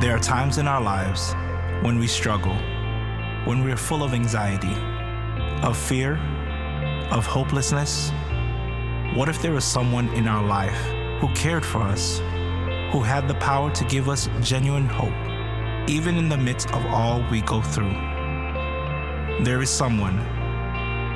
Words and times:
There 0.00 0.14
are 0.14 0.20
times 0.20 0.58
in 0.58 0.68
our 0.68 0.80
lives 0.80 1.34
when 1.82 1.98
we 1.98 2.06
struggle, 2.06 2.54
when 3.46 3.64
we 3.64 3.72
are 3.72 3.76
full 3.76 4.04
of 4.04 4.14
anxiety, 4.14 4.72
of 5.66 5.76
fear, 5.76 6.18
of 7.10 7.26
hopelessness. 7.26 8.12
What 9.16 9.28
if 9.28 9.42
there 9.42 9.50
was 9.50 9.64
someone 9.64 10.08
in 10.10 10.28
our 10.28 10.46
life 10.46 10.80
who 11.20 11.28
cared 11.34 11.66
for 11.66 11.82
us, 11.82 12.20
who 12.92 13.02
had 13.02 13.26
the 13.26 13.34
power 13.40 13.72
to 13.72 13.84
give 13.86 14.08
us 14.08 14.30
genuine 14.40 14.86
hope, 14.86 15.90
even 15.90 16.16
in 16.16 16.28
the 16.28 16.36
midst 16.36 16.70
of 16.70 16.86
all 16.86 17.20
we 17.28 17.40
go 17.40 17.60
through? 17.60 17.94
There 19.42 19.60
is 19.60 19.68
someone. 19.68 20.18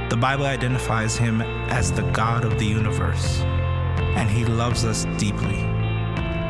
The 0.09 0.17
Bible 0.17 0.47
identifies 0.47 1.17
him 1.17 1.41
as 1.71 1.93
the 1.93 2.11
God 2.11 2.45
of 2.45 2.59
the 2.59 2.67
universe, 2.67 3.43
and 4.17 4.29
he 4.29 4.45
loves 4.45 4.85
us 4.85 5.05
deeply. 5.19 5.69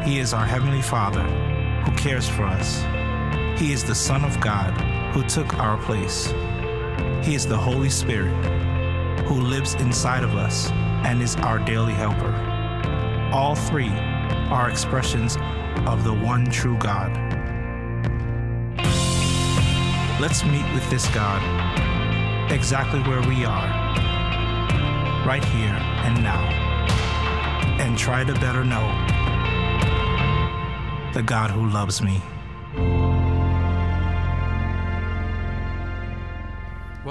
He 0.02 0.18
is 0.18 0.32
our 0.32 0.46
Heavenly 0.46 0.80
Father 0.80 1.51
who 1.84 1.92
cares 1.92 2.28
for 2.28 2.44
us. 2.44 2.82
He 3.60 3.72
is 3.72 3.84
the 3.84 3.94
Son 3.94 4.24
of 4.24 4.40
God 4.40 4.72
who 5.12 5.22
took 5.24 5.58
our 5.58 5.76
place. 5.84 6.32
He 7.22 7.34
is 7.34 7.46
the 7.46 7.56
Holy 7.56 7.90
Spirit 7.90 8.32
who 9.26 9.40
lives 9.40 9.74
inside 9.74 10.24
of 10.24 10.34
us 10.34 10.70
and 11.04 11.22
is 11.22 11.36
our 11.36 11.58
daily 11.58 11.92
helper. 11.92 12.32
All 13.32 13.54
three 13.54 13.90
are 14.50 14.68
expressions 14.68 15.36
of 15.86 16.04
the 16.04 16.12
one 16.12 16.46
true 16.46 16.76
God. 16.78 17.10
Let's 20.20 20.44
meet 20.44 20.70
with 20.72 20.88
this 20.90 21.06
God 21.08 21.42
exactly 22.52 23.00
where 23.00 23.22
we 23.22 23.44
are, 23.44 23.66
right 25.26 25.44
here 25.44 25.74
and 26.04 26.22
now, 26.22 26.44
and 27.80 27.96
try 27.96 28.22
to 28.22 28.34
better 28.34 28.64
know 28.64 28.88
the 31.12 31.22
God 31.22 31.50
who 31.50 31.68
loves 31.68 32.00
me. 32.02 32.22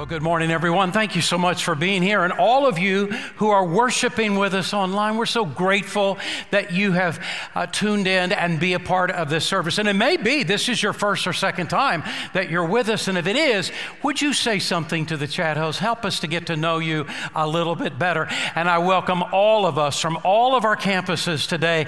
Well, 0.01 0.07
good 0.07 0.23
morning, 0.23 0.49
everyone. 0.49 0.91
Thank 0.91 1.15
you 1.15 1.21
so 1.21 1.37
much 1.37 1.63
for 1.63 1.75
being 1.75 2.01
here. 2.01 2.23
And 2.23 2.33
all 2.33 2.65
of 2.65 2.79
you 2.79 3.05
who 3.35 3.51
are 3.51 3.63
worshiping 3.63 4.35
with 4.35 4.55
us 4.55 4.73
online, 4.73 5.15
we're 5.15 5.27
so 5.27 5.45
grateful 5.45 6.17
that 6.49 6.71
you 6.71 6.93
have 6.93 7.23
uh, 7.53 7.67
tuned 7.67 8.07
in 8.07 8.31
and 8.31 8.59
be 8.59 8.73
a 8.73 8.79
part 8.79 9.11
of 9.11 9.29
this 9.29 9.45
service. 9.45 9.77
And 9.77 9.87
it 9.87 9.93
may 9.93 10.17
be 10.17 10.41
this 10.41 10.69
is 10.69 10.81
your 10.81 10.93
first 10.93 11.27
or 11.27 11.33
second 11.33 11.67
time 11.67 12.01
that 12.33 12.49
you're 12.49 12.65
with 12.65 12.89
us. 12.89 13.09
And 13.09 13.15
if 13.15 13.27
it 13.27 13.35
is, 13.35 13.71
would 14.01 14.19
you 14.19 14.33
say 14.33 14.57
something 14.57 15.05
to 15.05 15.17
the 15.17 15.27
chat 15.27 15.55
host? 15.55 15.77
Help 15.77 16.03
us 16.03 16.19
to 16.21 16.27
get 16.27 16.47
to 16.47 16.55
know 16.55 16.79
you 16.79 17.05
a 17.35 17.47
little 17.47 17.75
bit 17.75 17.99
better. 17.99 18.27
And 18.55 18.67
I 18.67 18.79
welcome 18.79 19.21
all 19.31 19.67
of 19.67 19.77
us 19.77 20.01
from 20.01 20.17
all 20.23 20.55
of 20.55 20.65
our 20.65 20.75
campuses 20.75 21.47
today 21.47 21.85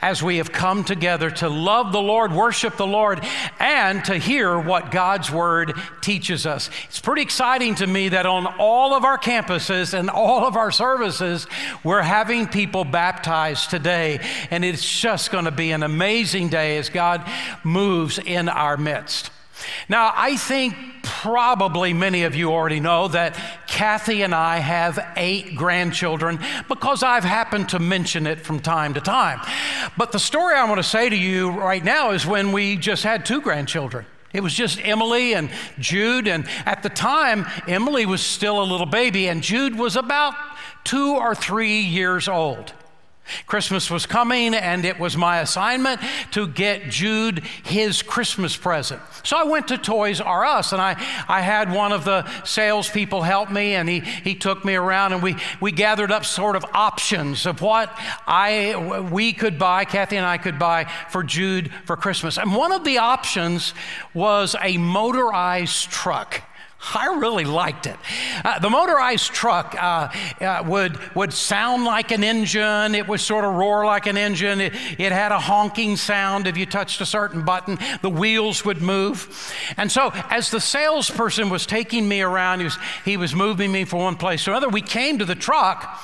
as 0.00 0.22
we 0.22 0.36
have 0.36 0.52
come 0.52 0.84
together 0.84 1.32
to 1.32 1.48
love 1.48 1.90
the 1.90 2.00
Lord, 2.00 2.30
worship 2.30 2.76
the 2.76 2.86
Lord, 2.86 3.26
and 3.58 4.04
to 4.04 4.18
hear 4.18 4.56
what 4.56 4.92
God's 4.92 5.32
word 5.32 5.74
teaches 6.00 6.46
us. 6.46 6.70
It's 6.84 7.00
pretty 7.00 7.22
exciting 7.22 7.55
exciting 7.56 7.74
to 7.74 7.86
me 7.86 8.10
that 8.10 8.26
on 8.26 8.46
all 8.58 8.92
of 8.92 9.02
our 9.02 9.16
campuses 9.16 9.94
and 9.94 10.10
all 10.10 10.44
of 10.44 10.56
our 10.56 10.70
services, 10.70 11.46
we're 11.82 12.02
having 12.02 12.46
people 12.46 12.84
baptized 12.84 13.70
today. 13.70 14.20
And 14.50 14.62
it's 14.62 14.86
just 15.00 15.30
going 15.30 15.46
to 15.46 15.50
be 15.50 15.70
an 15.70 15.82
amazing 15.82 16.50
day 16.50 16.76
as 16.76 16.90
God 16.90 17.26
moves 17.64 18.18
in 18.18 18.50
our 18.50 18.76
midst. 18.76 19.30
Now, 19.88 20.12
I 20.14 20.36
think 20.36 20.74
probably 21.02 21.94
many 21.94 22.24
of 22.24 22.34
you 22.34 22.52
already 22.52 22.78
know 22.78 23.08
that 23.08 23.40
Kathy 23.66 24.20
and 24.20 24.34
I 24.34 24.58
have 24.58 24.98
eight 25.16 25.56
grandchildren 25.56 26.38
because 26.68 27.02
I've 27.02 27.24
happened 27.24 27.70
to 27.70 27.78
mention 27.78 28.26
it 28.26 28.40
from 28.40 28.60
time 28.60 28.92
to 28.94 29.00
time. 29.00 29.40
But 29.96 30.12
the 30.12 30.18
story 30.18 30.56
I 30.56 30.64
want 30.64 30.76
to 30.76 30.82
say 30.82 31.08
to 31.08 31.16
you 31.16 31.52
right 31.52 31.82
now 31.82 32.10
is 32.10 32.26
when 32.26 32.52
we 32.52 32.76
just 32.76 33.02
had 33.02 33.24
two 33.24 33.40
grandchildren. 33.40 34.04
It 34.32 34.42
was 34.42 34.54
just 34.54 34.80
Emily 34.82 35.34
and 35.34 35.50
Jude. 35.78 36.28
And 36.28 36.46
at 36.64 36.82
the 36.82 36.88
time, 36.88 37.46
Emily 37.66 38.06
was 38.06 38.20
still 38.20 38.62
a 38.62 38.64
little 38.64 38.86
baby, 38.86 39.28
and 39.28 39.42
Jude 39.42 39.76
was 39.76 39.96
about 39.96 40.34
two 40.84 41.14
or 41.14 41.34
three 41.34 41.80
years 41.80 42.28
old. 42.28 42.72
Christmas 43.46 43.90
was 43.90 44.06
coming, 44.06 44.54
and 44.54 44.84
it 44.84 44.98
was 44.98 45.16
my 45.16 45.40
assignment 45.40 46.00
to 46.32 46.46
get 46.46 46.90
Jude 46.90 47.40
his 47.64 48.02
Christmas 48.02 48.56
present. 48.56 49.00
So 49.22 49.36
I 49.36 49.44
went 49.44 49.68
to 49.68 49.78
Toys 49.78 50.20
R 50.20 50.44
Us, 50.44 50.72
and 50.72 50.80
I, 50.80 50.92
I 51.28 51.40
had 51.40 51.72
one 51.72 51.92
of 51.92 52.04
the 52.04 52.26
salespeople 52.44 53.22
help 53.22 53.50
me, 53.50 53.74
and 53.74 53.88
he, 53.88 54.00
he 54.00 54.34
took 54.34 54.64
me 54.64 54.74
around, 54.74 55.12
and 55.12 55.22
we, 55.22 55.36
we 55.60 55.72
gathered 55.72 56.12
up 56.12 56.24
sort 56.24 56.56
of 56.56 56.64
options 56.72 57.46
of 57.46 57.60
what 57.60 57.96
I, 58.26 59.08
we 59.10 59.32
could 59.32 59.58
buy, 59.58 59.84
Kathy 59.84 60.16
and 60.16 60.26
I 60.26 60.38
could 60.38 60.58
buy 60.58 60.90
for 61.10 61.22
Jude 61.22 61.70
for 61.84 61.96
Christmas. 61.96 62.38
And 62.38 62.54
one 62.54 62.72
of 62.72 62.84
the 62.84 62.98
options 62.98 63.74
was 64.14 64.54
a 64.60 64.76
motorized 64.76 65.90
truck. 65.90 66.42
I 66.94 67.16
really 67.18 67.44
liked 67.44 67.86
it. 67.86 67.96
Uh, 68.44 68.58
the 68.58 68.70
motorized 68.70 69.32
truck 69.32 69.74
uh, 69.78 70.08
uh, 70.40 70.62
would, 70.66 70.98
would 71.16 71.32
sound 71.32 71.84
like 71.84 72.12
an 72.12 72.22
engine. 72.22 72.94
It 72.94 73.08
would 73.08 73.20
sort 73.20 73.44
of 73.44 73.54
roar 73.54 73.84
like 73.84 74.06
an 74.06 74.16
engine. 74.16 74.60
It, 74.60 74.74
it 74.98 75.12
had 75.12 75.32
a 75.32 75.38
honking 75.38 75.96
sound. 75.96 76.46
If 76.46 76.56
you 76.56 76.66
touched 76.66 77.00
a 77.00 77.06
certain 77.06 77.44
button, 77.44 77.78
the 78.02 78.10
wheels 78.10 78.64
would 78.64 78.82
move. 78.82 79.52
And 79.76 79.90
so, 79.90 80.12
as 80.30 80.50
the 80.50 80.60
salesperson 80.60 81.50
was 81.50 81.66
taking 81.66 82.08
me 82.08 82.22
around, 82.22 82.60
he 82.60 82.64
was, 82.64 82.78
he 83.04 83.16
was 83.16 83.34
moving 83.34 83.72
me 83.72 83.84
from 83.84 84.00
one 84.00 84.16
place 84.16 84.44
to 84.44 84.50
another. 84.50 84.68
We 84.68 84.82
came 84.82 85.18
to 85.18 85.24
the 85.24 85.34
truck. 85.34 86.02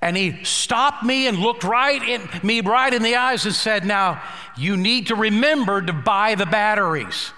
And 0.00 0.16
he 0.16 0.44
stopped 0.44 1.02
me 1.02 1.26
and 1.26 1.38
looked 1.38 1.64
right 1.64 2.00
in 2.00 2.28
me 2.44 2.60
right 2.60 2.94
in 2.94 3.02
the 3.02 3.16
eyes 3.16 3.44
and 3.46 3.54
said, 3.54 3.84
Now, 3.84 4.22
you 4.56 4.76
need 4.76 5.08
to 5.08 5.16
remember 5.16 5.82
to 5.82 5.92
buy 5.92 6.36
the 6.36 6.46
batteries. 6.46 7.32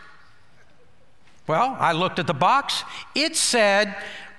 Well, 1.50 1.76
I 1.80 1.90
looked 1.90 2.20
at 2.20 2.28
the 2.28 2.32
box. 2.32 2.84
It 3.12 3.34
said, 3.34 3.96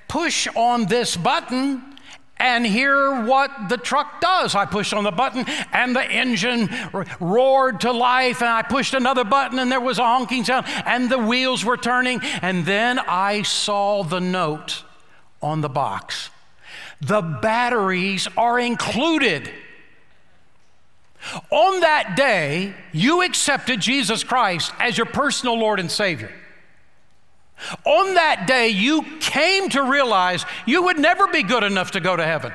push 0.07 0.47
on 0.55 0.85
this 0.85 1.17
button 1.17 1.83
and 2.37 2.65
hear 2.65 3.25
what 3.25 3.67
the 3.67 3.75
truck 3.75 4.21
does. 4.21 4.55
I 4.55 4.65
pushed 4.65 4.93
on 4.93 5.03
the 5.03 5.11
button 5.11 5.43
and 5.73 5.93
the 5.93 6.09
engine 6.09 6.69
roared 7.19 7.81
to 7.81 7.91
life, 7.91 8.39
and 8.39 8.49
I 8.49 8.61
pushed 8.61 8.93
another 8.93 9.25
button 9.25 9.59
and 9.59 9.69
there 9.69 9.81
was 9.81 9.99
a 9.99 10.05
honking 10.05 10.45
sound, 10.45 10.67
and 10.85 11.09
the 11.09 11.17
wheels 11.17 11.65
were 11.65 11.75
turning. 11.75 12.21
And 12.41 12.65
then 12.65 12.97
I 12.97 13.41
saw 13.41 14.03
the 14.03 14.21
note 14.21 14.85
on 15.41 15.59
the 15.59 15.67
box 15.67 16.29
the 17.01 17.21
batteries 17.21 18.29
are 18.37 18.57
included. 18.57 19.51
On 21.49 21.81
that 21.81 22.15
day, 22.15 22.73
you 22.93 23.21
accepted 23.21 23.81
Jesus 23.81 24.23
Christ 24.23 24.71
as 24.79 24.97
your 24.97 25.07
personal 25.07 25.59
Lord 25.59 25.81
and 25.81 25.91
Savior. 25.91 26.31
On 27.85 28.13
that 28.15 28.47
day, 28.47 28.69
you 28.69 29.03
came 29.19 29.69
to 29.69 29.83
realize 29.83 30.45
you 30.65 30.83
would 30.83 30.99
never 30.99 31.27
be 31.27 31.43
good 31.43 31.63
enough 31.63 31.91
to 31.91 31.99
go 31.99 32.15
to 32.15 32.25
heaven. 32.25 32.53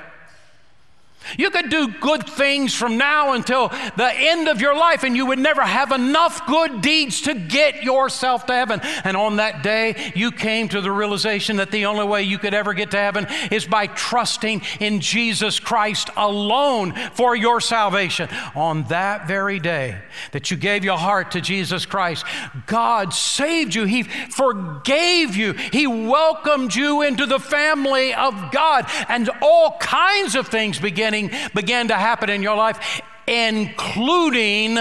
You 1.39 1.51
could 1.51 1.71
do 1.71 1.89
good 1.89 2.29
things 2.29 2.75
from 2.75 2.97
now 2.99 3.33
until 3.33 3.69
the 3.69 4.13
end 4.15 4.49
of 4.49 4.61
your 4.61 4.77
life, 4.77 5.03
and 5.03 5.17
you 5.17 5.27
would 5.27 5.39
never 5.39 5.63
have 5.63 5.93
enough 5.93 6.47
good 6.47 6.81
deeds 6.81 7.23
to 7.23 7.35
get 7.35 7.83
yourself 7.83 8.47
to 8.47 8.53
heaven. 8.53 8.81
And 9.05 9.17
on 9.17 9.37
that 9.37 9.63
day, 9.63 10.13
you 10.15 10.31
came 10.31 10.69
to 10.69 10.81
the 10.81 10.93
realization 10.93 11.57
that 11.57 11.71
the 11.71 11.87
only 11.87 12.05
way 12.05 12.23
you 12.23 12.39
could 12.39 12.55
ever 12.55 12.75
get 12.75 12.91
to 12.93 12.99
heaven 12.99 13.27
is 13.51 13.67
by 13.67 13.87
trusting 13.87 14.63
in 14.81 15.01
Jesus 15.01 15.59
Christ 15.59 16.11
alone 16.17 16.95
for 17.15 17.35
your 17.35 17.61
salvation. 17.61 18.29
On 18.55 18.85
that 18.85 19.27
very 19.27 19.59
day 19.59 19.99
that 20.33 20.51
you 20.51 20.57
gave 20.57 20.85
your 20.85 20.99
heart 20.99 21.33
to 21.33 21.41
Jesus 21.41 21.87
Christ, 21.87 22.25
God 22.67 23.13
saved 23.13 23.75
you, 23.75 23.85
He 23.85 24.03
forgave 24.05 25.35
you, 25.35 25.53
He 25.53 25.87
welcomed 25.87 26.75
you 26.75 27.03
into 27.03 27.27
the 27.27 27.41
family 27.41 28.15
of 28.15 28.53
God, 28.53 28.87
and 29.09 29.29
all 29.43 29.77
kinds 29.79 30.35
of 30.35 30.49
things 30.49 30.79
began 30.79 31.16
began 31.55 31.89
to 31.89 31.95
happen 31.95 32.31
in 32.31 32.43
your 32.43 32.57
life, 32.57 33.01
including 33.27 34.75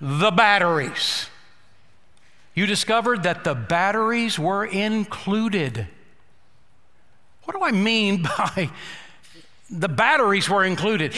the 0.00 0.30
batteries. 0.30 1.28
You 2.54 2.66
discovered 2.66 3.24
that 3.24 3.44
the 3.44 3.54
batteries 3.54 4.38
were 4.38 4.64
included. 4.64 5.86
What 7.44 7.56
do 7.56 7.64
I 7.64 7.72
mean 7.72 8.22
by 8.38 8.70
the 9.70 9.88
batteries 9.88 10.48
were 10.48 10.64
included? 10.64 11.14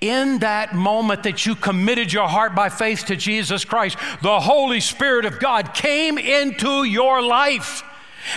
In 0.00 0.38
that 0.38 0.74
moment 0.74 1.22
that 1.22 1.46
you 1.46 1.54
committed 1.54 2.12
your 2.12 2.28
heart 2.28 2.54
by 2.54 2.68
faith 2.68 3.06
to 3.06 3.16
Jesus 3.16 3.64
Christ, 3.64 3.96
the 4.22 4.40
Holy 4.40 4.80
Spirit 4.80 5.24
of 5.24 5.38
God 5.38 5.74
came 5.74 6.18
into 6.18 6.84
your 6.84 7.22
life 7.22 7.84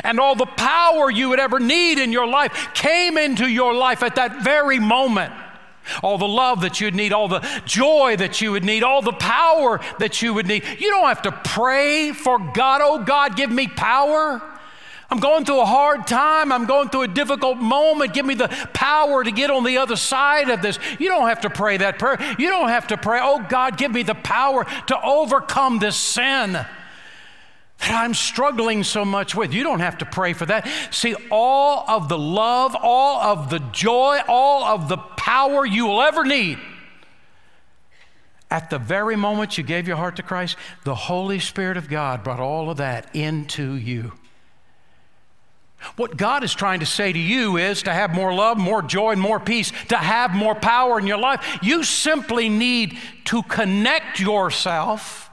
and 0.03 0.19
all 0.19 0.35
the 0.35 0.45
power 0.45 1.09
you 1.09 1.29
would 1.29 1.39
ever 1.39 1.59
need 1.59 1.99
in 1.99 2.11
your 2.11 2.27
life 2.27 2.73
came 2.73 3.17
into 3.17 3.47
your 3.47 3.73
life 3.73 4.01
at 4.01 4.15
that 4.15 4.43
very 4.43 4.79
moment 4.79 5.31
all 6.01 6.17
the 6.17 6.27
love 6.27 6.61
that 6.61 6.81
you'd 6.81 6.95
need, 6.95 7.13
all 7.13 7.27
the 7.27 7.41
joy 7.65 8.15
that 8.17 8.41
you 8.41 8.51
would 8.51 8.63
need, 8.63 8.83
all 8.83 9.01
the 9.01 9.13
power 9.13 9.79
that 9.99 10.21
you 10.21 10.33
would 10.33 10.47
need. 10.47 10.63
You 10.79 10.89
don't 10.89 11.07
have 11.07 11.21
to 11.23 11.31
pray 11.31 12.11
for 12.11 12.39
God, 12.39 12.81
oh 12.83 13.03
God, 13.03 13.35
give 13.35 13.51
me 13.51 13.67
power. 13.67 14.41
I'm 15.09 15.19
going 15.19 15.45
through 15.45 15.61
a 15.61 15.65
hard 15.65 16.07
time. 16.07 16.51
I'm 16.51 16.65
going 16.65 16.89
through 16.89 17.03
a 17.03 17.07
difficult 17.07 17.57
moment. 17.57 18.13
Give 18.13 18.25
me 18.25 18.33
the 18.33 18.47
power 18.73 19.23
to 19.23 19.31
get 19.31 19.51
on 19.51 19.63
the 19.63 19.77
other 19.77 19.95
side 19.95 20.49
of 20.49 20.61
this. 20.61 20.79
You 20.99 21.09
don't 21.09 21.29
have 21.29 21.41
to 21.41 21.49
pray 21.49 21.77
that 21.77 21.99
prayer. 21.99 22.17
You 22.39 22.49
don't 22.49 22.69
have 22.69 22.87
to 22.87 22.97
pray, 22.97 23.19
oh 23.21 23.45
God, 23.47 23.77
give 23.77 23.91
me 23.91 24.03
the 24.03 24.15
power 24.15 24.65
to 24.87 25.01
overcome 25.01 25.79
this 25.79 25.95
sin 25.95 26.65
that 27.79 27.91
I'm 27.91 28.13
struggling 28.13 28.83
so 28.83 29.05
much 29.05 29.35
with. 29.35 29.53
You 29.53 29.63
don't 29.63 29.79
have 29.79 29.97
to 29.99 30.05
pray 30.05 30.33
for 30.33 30.45
that. 30.45 30.67
See, 30.91 31.15
all 31.29 31.83
of 31.87 32.09
the 32.09 32.17
love, 32.17 32.75
all 32.81 33.21
of 33.21 33.49
the 33.49 33.59
joy, 33.59 34.19
all 34.27 34.63
of 34.63 34.87
the 34.87 34.97
power 34.97 35.65
you 35.65 35.85
will 35.85 36.01
ever 36.01 36.23
need. 36.23 36.57
At 38.49 38.69
the 38.69 38.79
very 38.79 39.15
moment 39.15 39.57
you 39.57 39.63
gave 39.63 39.87
your 39.87 39.97
heart 39.97 40.15
to 40.17 40.23
Christ, 40.23 40.55
the 40.83 40.95
Holy 40.95 41.39
Spirit 41.39 41.77
of 41.77 41.89
God 41.89 42.23
brought 42.23 42.39
all 42.39 42.69
of 42.69 42.77
that 42.77 43.13
into 43.13 43.73
you. 43.73 44.13
What 45.97 46.17
God 46.17 46.43
is 46.43 46.53
trying 46.53 46.79
to 46.79 46.85
say 46.85 47.11
to 47.13 47.19
you 47.19 47.57
is 47.57 47.83
to 47.83 47.93
have 47.93 48.13
more 48.13 48.33
love, 48.33 48.57
more 48.57 48.81
joy, 48.81 49.11
and 49.11 49.21
more 49.21 49.39
peace, 49.39 49.71
to 49.89 49.97
have 49.97 50.31
more 50.31 50.55
power 50.55 50.99
in 50.99 51.05
your 51.05 51.17
life. 51.17 51.59
You 51.61 51.83
simply 51.83 52.49
need 52.49 52.97
to 53.25 53.43
connect 53.43 54.19
yourself 54.19 55.24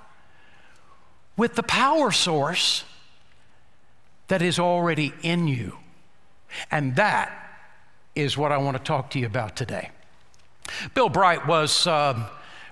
with 1.36 1.54
the 1.54 1.62
power 1.62 2.10
source 2.10 2.84
that 4.28 4.42
is 4.42 4.58
already 4.58 5.12
in 5.22 5.48
you. 5.48 5.76
And 6.70 6.96
that 6.96 7.32
is 8.14 8.36
what 8.36 8.52
I 8.52 8.58
want 8.58 8.76
to 8.76 8.82
talk 8.82 9.10
to 9.10 9.18
you 9.18 9.26
about 9.26 9.56
today. 9.56 9.90
Bill 10.94 11.08
Bright 11.08 11.46
was 11.46 11.86
uh, 11.86 12.28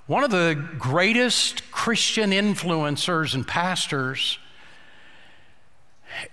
one 0.07 0.25
of 0.25 0.31
the 0.31 0.63
greatest 0.79 1.71
Christian 1.71 2.31
influencers 2.31 3.35
and 3.35 3.47
pastors 3.47 4.39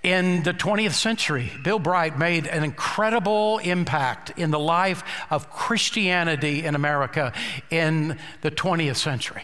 in 0.04 0.44
the 0.44 0.54
20th 0.54 0.94
century, 0.94 1.52
Bill 1.64 1.80
Bright 1.80 2.18
made 2.18 2.48
an 2.48 2.64
incredible 2.64 3.60
impact 3.60 4.32
in 4.38 4.52
the 4.52 4.60
life 4.60 5.04
of 5.30 5.50
Christianity 5.50 6.66
in 6.66 6.76
America 6.76 7.34
in 7.70 8.18
the 8.42 8.52
20th 8.52 8.98
century. 8.98 9.44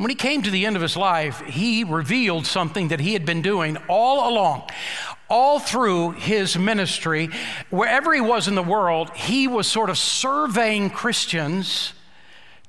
When 0.00 0.08
he 0.08 0.16
came 0.16 0.40
to 0.40 0.50
the 0.50 0.64
end 0.64 0.76
of 0.76 0.82
his 0.82 0.96
life, 0.96 1.42
he 1.42 1.84
revealed 1.84 2.46
something 2.46 2.88
that 2.88 3.00
he 3.00 3.12
had 3.12 3.26
been 3.26 3.42
doing 3.42 3.76
all 3.86 4.30
along. 4.30 4.62
All 5.28 5.58
through 5.58 6.12
his 6.12 6.56
ministry, 6.56 7.28
wherever 7.68 8.14
he 8.14 8.22
was 8.22 8.48
in 8.48 8.54
the 8.54 8.62
world, 8.62 9.10
he 9.14 9.46
was 9.46 9.66
sort 9.66 9.90
of 9.90 9.98
surveying 9.98 10.88
Christians 10.88 11.92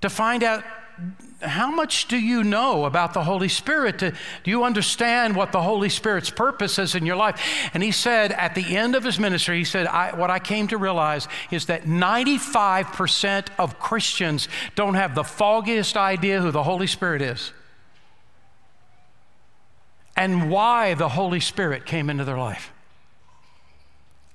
to 0.01 0.09
find 0.09 0.43
out 0.43 0.65
how 1.41 1.71
much 1.71 2.07
do 2.07 2.17
you 2.17 2.43
know 2.43 2.85
about 2.85 3.13
the 3.13 3.23
Holy 3.23 3.47
Spirit? 3.47 3.97
Do 3.97 4.13
you 4.45 4.63
understand 4.63 5.35
what 5.35 5.51
the 5.51 5.61
Holy 5.61 5.89
Spirit's 5.89 6.29
purpose 6.29 6.77
is 6.77 6.93
in 6.93 7.05
your 7.05 7.15
life? 7.15 7.41
And 7.73 7.81
he 7.81 7.91
said 7.91 8.31
at 8.31 8.53
the 8.53 8.77
end 8.77 8.95
of 8.95 9.03
his 9.03 9.19
ministry, 9.19 9.57
he 9.57 9.63
said, 9.63 9.87
I, 9.87 10.15
What 10.15 10.29
I 10.29 10.39
came 10.39 10.67
to 10.67 10.77
realize 10.77 11.27
is 11.49 11.65
that 11.65 11.83
95% 11.83 13.47
of 13.57 13.79
Christians 13.79 14.47
don't 14.75 14.93
have 14.93 15.15
the 15.15 15.23
foggiest 15.23 15.97
idea 15.97 16.41
who 16.41 16.51
the 16.51 16.63
Holy 16.63 16.87
Spirit 16.87 17.21
is 17.21 17.51
and 20.15 20.51
why 20.51 20.93
the 20.93 21.09
Holy 21.09 21.39
Spirit 21.39 21.85
came 21.85 22.09
into 22.09 22.23
their 22.23 22.37
life. 22.37 22.71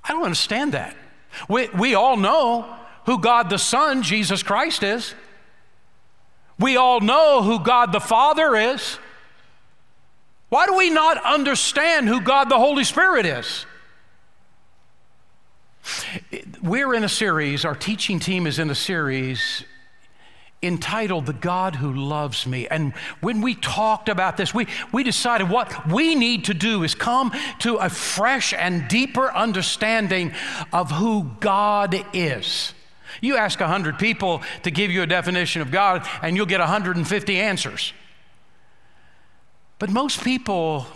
I 0.03 0.13
don't 0.13 0.25
understand 0.25 0.73
that. 0.73 0.97
We, 1.49 1.69
we 1.69 1.95
all 1.95 2.17
know 2.17 2.75
who 3.05 3.21
God 3.21 3.51
the 3.51 3.59
Son, 3.59 4.03
Jesus 4.03 4.43
Christ, 4.43 4.83
is. 4.83 5.15
We 6.58 6.76
all 6.76 7.00
know 7.00 7.43
who 7.43 7.58
God 7.58 7.93
the 7.93 8.00
Father 8.00 8.56
is. 8.56 8.99
Why 10.49 10.67
do 10.67 10.75
we 10.75 10.91
not 10.91 11.23
understand 11.25 12.08
who 12.08 12.20
God 12.20 12.49
the 12.49 12.58
Holy 12.58 12.85
Spirit 12.85 13.26
is? 13.26 13.67
We're 16.62 16.94
in 16.94 17.05
a 17.05 17.08
series, 17.08 17.64
our 17.64 17.75
teaching 17.75 18.19
team 18.19 18.47
is 18.47 18.58
in 18.58 18.70
a 18.70 18.75
series 18.75 19.64
entitled 20.62 21.26
The 21.26 21.32
God 21.32 21.76
Who 21.76 21.93
Loves 21.93 22.47
Me. 22.47 22.67
And 22.69 22.93
when 23.20 23.41
we 23.41 23.55
talked 23.55 24.08
about 24.08 24.37
this, 24.37 24.55
we, 24.55 24.67
we 24.93 25.05
decided 25.05 25.49
what 25.49 25.87
we 25.87 26.14
need 26.14 26.44
to 26.47 26.55
do 26.55 26.82
is 26.82 26.94
come 26.94 27.32
to 27.61 27.76
a 27.76 27.88
fresh 27.88 28.53
and 28.53 28.88
deeper 28.88 29.32
understanding 29.32 30.32
of 30.73 30.91
who 30.91 31.31
God 31.41 32.05
is. 32.12 32.73
You 33.21 33.37
ask 33.37 33.59
100 33.61 33.99
people 33.99 34.43
to 34.63 34.71
give 34.71 34.91
you 34.91 35.03
a 35.03 35.07
definition 35.07 35.63
of 35.63 35.71
God, 35.71 36.07
and 36.23 36.37
you'll 36.37 36.47
get 36.47 36.61
150 36.61 37.39
answers. 37.39 37.93
But 39.79 39.91
most 39.91 40.23
people 40.23 40.87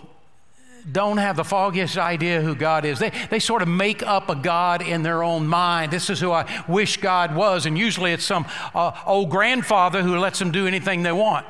don't 0.90 1.18
have 1.18 1.36
the 1.36 1.44
foggiest 1.44 1.98
idea 1.98 2.40
who 2.40 2.54
God 2.54 2.84
is. 2.84 2.98
They, 2.98 3.12
they 3.30 3.38
sort 3.38 3.62
of 3.62 3.68
make 3.68 4.02
up 4.02 4.30
a 4.30 4.34
God 4.34 4.82
in 4.82 5.02
their 5.02 5.22
own 5.22 5.46
mind. 5.46 5.92
This 5.92 6.08
is 6.08 6.20
who 6.20 6.32
I 6.32 6.64
wish 6.68 6.96
God 6.96 7.34
was. 7.34 7.66
And 7.66 7.76
usually 7.76 8.12
it's 8.12 8.24
some 8.24 8.46
uh, 8.74 8.92
old 9.06 9.30
grandfather 9.30 10.02
who 10.02 10.18
lets 10.18 10.38
them 10.38 10.50
do 10.50 10.66
anything 10.66 11.02
they 11.02 11.12
want. 11.12 11.46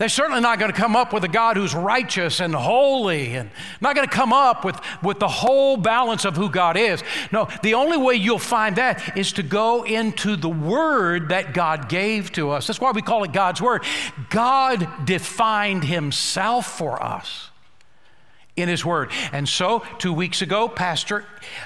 They're 0.00 0.08
certainly 0.08 0.40
not 0.40 0.58
going 0.58 0.72
to 0.72 0.76
come 0.76 0.96
up 0.96 1.12
with 1.12 1.24
a 1.24 1.28
God 1.28 1.58
who's 1.58 1.74
righteous 1.74 2.40
and 2.40 2.54
holy 2.54 3.34
and 3.34 3.50
not 3.82 3.94
going 3.94 4.08
to 4.08 4.12
come 4.12 4.32
up 4.32 4.64
with, 4.64 4.80
with 5.02 5.18
the 5.18 5.28
whole 5.28 5.76
balance 5.76 6.24
of 6.24 6.36
who 6.36 6.48
God 6.48 6.78
is. 6.78 7.04
No, 7.32 7.48
the 7.62 7.74
only 7.74 7.98
way 7.98 8.14
you'll 8.14 8.38
find 8.38 8.76
that 8.76 9.18
is 9.18 9.34
to 9.34 9.42
go 9.42 9.82
into 9.82 10.36
the 10.36 10.48
Word 10.48 11.28
that 11.28 11.52
God 11.52 11.90
gave 11.90 12.32
to 12.32 12.48
us. 12.48 12.66
That's 12.66 12.80
why 12.80 12.92
we 12.92 13.02
call 13.02 13.24
it 13.24 13.32
God's 13.32 13.60
Word. 13.60 13.84
God 14.30 14.88
defined 15.04 15.84
Himself 15.84 16.78
for 16.78 17.02
us 17.02 17.49
in 18.60 18.68
his 18.68 18.84
word. 18.84 19.10
And 19.32 19.48
so, 19.48 19.84
two 19.98 20.12
weeks 20.12 20.42
ago, 20.42 20.68
Pastor, 20.68 21.24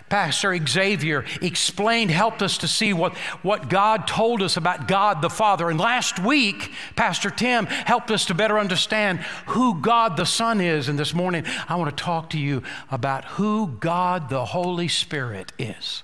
Pastor 0.08 0.56
Xavier 0.66 1.24
explained, 1.40 2.10
helped 2.10 2.42
us 2.42 2.58
to 2.58 2.68
see 2.68 2.92
what, 2.92 3.16
what 3.42 3.68
God 3.68 4.06
told 4.06 4.42
us 4.42 4.56
about 4.56 4.88
God 4.88 5.22
the 5.22 5.30
Father. 5.30 5.70
And 5.70 5.78
last 5.78 6.18
week, 6.18 6.72
Pastor 6.96 7.30
Tim 7.30 7.66
helped 7.66 8.10
us 8.10 8.26
to 8.26 8.34
better 8.34 8.58
understand 8.58 9.20
who 9.46 9.80
God 9.80 10.16
the 10.16 10.26
Son 10.26 10.60
is. 10.60 10.88
And 10.88 10.98
this 10.98 11.14
morning, 11.14 11.44
I 11.68 11.76
want 11.76 11.96
to 11.96 12.04
talk 12.04 12.30
to 12.30 12.38
you 12.38 12.62
about 12.90 13.24
who 13.24 13.76
God 13.80 14.28
the 14.28 14.44
Holy 14.44 14.88
Spirit 14.88 15.52
is. 15.58 16.02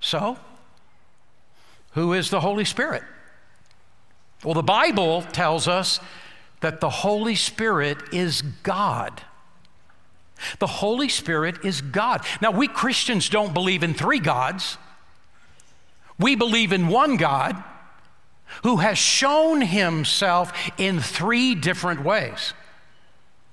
So, 0.00 0.38
who 1.92 2.12
is 2.12 2.30
the 2.30 2.40
Holy 2.40 2.64
Spirit? 2.64 3.02
Well, 4.44 4.54
the 4.54 4.62
Bible 4.62 5.22
tells 5.22 5.66
us 5.66 6.00
that 6.60 6.80
the 6.80 6.90
Holy 6.90 7.34
Spirit 7.34 7.98
is 8.12 8.42
God. 8.62 9.22
The 10.58 10.66
Holy 10.66 11.08
Spirit 11.08 11.64
is 11.64 11.80
God. 11.80 12.24
Now, 12.40 12.50
we 12.50 12.68
Christians 12.68 13.28
don't 13.28 13.54
believe 13.54 13.82
in 13.82 13.94
three 13.94 14.20
gods. 14.20 14.78
We 16.18 16.34
believe 16.34 16.72
in 16.72 16.88
one 16.88 17.16
God 17.16 17.62
who 18.62 18.76
has 18.76 18.98
shown 18.98 19.60
himself 19.60 20.52
in 20.78 21.00
three 21.00 21.54
different 21.54 22.02
ways 22.04 22.54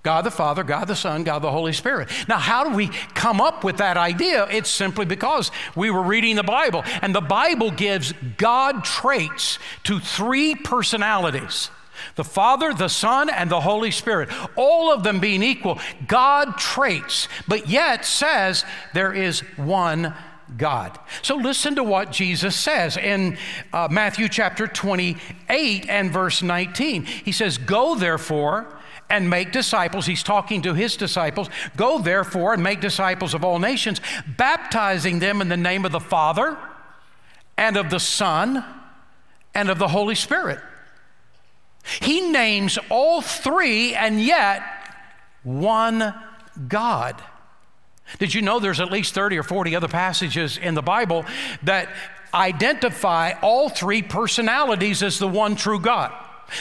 God 0.04 0.22
the 0.22 0.32
Father, 0.32 0.64
God 0.64 0.88
the 0.88 0.96
Son, 0.96 1.24
God 1.24 1.40
the 1.40 1.52
Holy 1.52 1.74
Spirit. 1.74 2.10
Now, 2.28 2.38
how 2.38 2.64
do 2.64 2.76
we 2.76 2.90
come 3.16 3.42
up 3.42 3.64
with 3.64 3.78
that 3.78 3.98
idea? 3.98 4.48
It's 4.52 4.70
simply 4.70 5.04
because 5.06 5.50
we 5.76 5.90
were 5.90 6.04
reading 6.04 6.36
the 6.36 6.44
Bible, 6.44 6.84
and 7.02 7.14
the 7.14 7.22
Bible 7.22 7.72
gives 7.72 8.14
God 8.38 8.84
traits 8.84 9.58
to 9.86 10.00
three 10.00 10.54
personalities 10.54 11.72
the 12.16 12.24
Father, 12.24 12.74
the 12.74 12.88
Son, 12.88 13.30
and 13.30 13.50
the 13.50 13.62
Holy 13.62 13.92
Spirit, 13.92 14.30
all 14.56 14.92
of 14.92 15.04
them 15.04 15.20
being 15.20 15.44
equal, 15.44 15.80
God 16.08 16.58
traits, 16.58 17.28
but 17.48 17.68
yet 17.70 18.06
says 18.06 18.66
there 18.94 19.14
is 19.14 19.42
one 19.58 20.14
God. 20.58 21.00
So 21.22 21.36
listen 21.36 21.76
to 21.76 21.84
what 21.84 22.12
Jesus 22.12 22.56
says 22.56 22.98
in 22.98 23.38
uh, 23.74 23.88
Matthew 23.90 24.30
chapter 24.30 24.68
28 24.68 25.90
and 25.90 26.12
verse 26.12 26.42
19. 26.42 27.06
He 27.06 27.32
says, 27.32 27.58
Go 27.58 27.96
therefore 27.96 28.68
and 29.10 29.30
make 29.30 29.52
disciples. 29.52 30.06
He's 30.06 30.24
talking 30.24 30.62
to 30.64 30.74
his 30.74 30.98
disciples. 30.98 31.50
Go 31.76 32.00
therefore 32.00 32.54
and 32.54 32.64
make 32.64 32.80
disciples 32.80 33.34
of 33.34 33.44
all 33.44 33.60
nations, 33.60 34.02
baptizing 34.38 35.20
them 35.20 35.42
in 35.42 35.50
the 35.50 35.58
name 35.58 35.86
of 35.86 35.92
the 35.92 36.00
Father 36.00 36.58
and 37.58 37.78
of 37.78 37.90
the 37.90 38.00
Son 38.00 38.64
and 39.54 39.70
of 39.70 39.80
the 39.80 39.88
Holy 39.88 40.16
Spirit 40.16 40.60
he 42.02 42.22
names 42.22 42.78
all 42.90 43.22
three 43.22 43.94
and 43.94 44.22
yet 44.22 44.64
one 45.44 46.14
God. 46.68 47.22
Did 48.20 48.34
you 48.34 48.42
know 48.42 48.60
there's 48.60 48.80
at 48.80 48.92
least 48.92 49.14
30 49.14 49.38
or 49.38 49.44
40 49.44 49.76
other 49.76 49.88
passages 49.88 50.58
in 50.58 50.76
the 50.76 50.82
Bible 50.82 51.26
that 51.64 51.90
identify 52.34 53.34
all 53.42 53.70
three 53.70 54.02
personalities 54.02 55.02
as 55.04 55.20
the 55.20 55.28
one 55.28 55.56
true 55.56 55.80
God? 55.80 56.14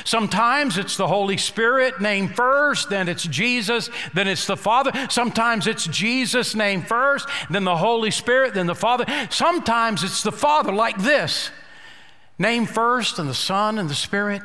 Sometimes 0.04 0.78
it's 0.78 0.96
the 0.96 1.06
Holy 1.06 1.36
Spirit 1.36 2.00
named 2.00 2.34
first, 2.34 2.88
then 2.88 3.08
it's 3.08 3.24
Jesus, 3.24 3.90
then 4.14 4.26
it's 4.26 4.46
the 4.46 4.56
Father. 4.56 4.92
Sometimes 5.10 5.66
it's 5.66 5.86
Jesus 5.86 6.54
named 6.54 6.88
first, 6.88 7.28
then 7.50 7.64
the 7.64 7.76
Holy 7.76 8.10
Spirit, 8.10 8.54
then 8.54 8.66
the 8.66 8.74
Father. 8.74 9.04
Sometimes 9.30 10.02
it's 10.02 10.22
the 10.22 10.32
Father, 10.32 10.72
like 10.72 10.96
this 10.98 11.50
name 12.38 12.66
first, 12.66 13.18
and 13.18 13.28
the 13.28 13.34
Son 13.34 13.78
and 13.78 13.88
the 13.88 13.94
Spirit. 13.94 14.42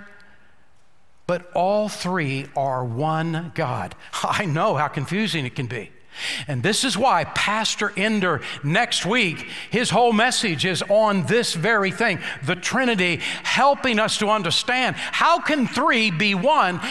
But 1.29 1.51
all 1.53 1.88
three 1.88 2.48
are 2.55 2.83
one 2.83 3.51
God. 3.53 3.93
I 4.24 4.45
know 4.45 4.74
how 4.74 4.88
confusing 4.88 5.45
it 5.45 5.53
can 5.53 5.67
be. 5.67 5.91
And 6.48 6.63
this 6.63 6.83
is 6.83 6.98
why 6.98 7.24
Pastor 7.24 7.93
Ender 7.95 8.41
next 8.63 9.05
week, 9.05 9.45
his 9.69 9.91
whole 9.91 10.12
message 10.12 10.65
is 10.65 10.81
on 10.89 11.27
this 11.27 11.53
very 11.53 11.91
thing 11.91 12.17
the 12.48 12.55
Trinity, 12.55 13.17
helping 13.43 14.00
us 14.00 14.17
to 14.17 14.29
understand 14.29 14.95
how 14.95 15.39
can 15.39 15.67
three 15.67 16.09
be 16.09 16.33
one? 16.33 16.81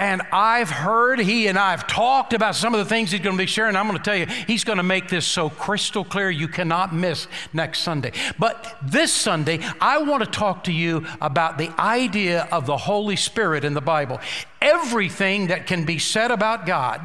And 0.00 0.22
I've 0.32 0.70
heard, 0.70 1.18
he 1.20 1.46
and 1.46 1.58
I 1.58 1.72
have 1.72 1.86
talked 1.86 2.32
about 2.32 2.56
some 2.56 2.72
of 2.72 2.78
the 2.78 2.86
things 2.86 3.10
he's 3.10 3.20
going 3.20 3.36
to 3.36 3.42
be 3.42 3.44
sharing. 3.44 3.76
I'm 3.76 3.86
going 3.86 3.98
to 3.98 4.02
tell 4.02 4.16
you, 4.16 4.24
he's 4.46 4.64
going 4.64 4.78
to 4.78 4.82
make 4.82 5.10
this 5.10 5.26
so 5.26 5.50
crystal 5.50 6.06
clear 6.06 6.30
you 6.30 6.48
cannot 6.48 6.94
miss 6.94 7.26
next 7.52 7.80
Sunday. 7.80 8.12
But 8.38 8.78
this 8.80 9.12
Sunday, 9.12 9.60
I 9.78 9.98
want 9.98 10.24
to 10.24 10.30
talk 10.30 10.64
to 10.64 10.72
you 10.72 11.04
about 11.20 11.58
the 11.58 11.68
idea 11.78 12.48
of 12.50 12.64
the 12.64 12.78
Holy 12.78 13.14
Spirit 13.14 13.62
in 13.62 13.74
the 13.74 13.82
Bible. 13.82 14.20
Everything 14.62 15.48
that 15.48 15.66
can 15.66 15.84
be 15.84 15.98
said 15.98 16.30
about 16.30 16.64
God 16.64 17.02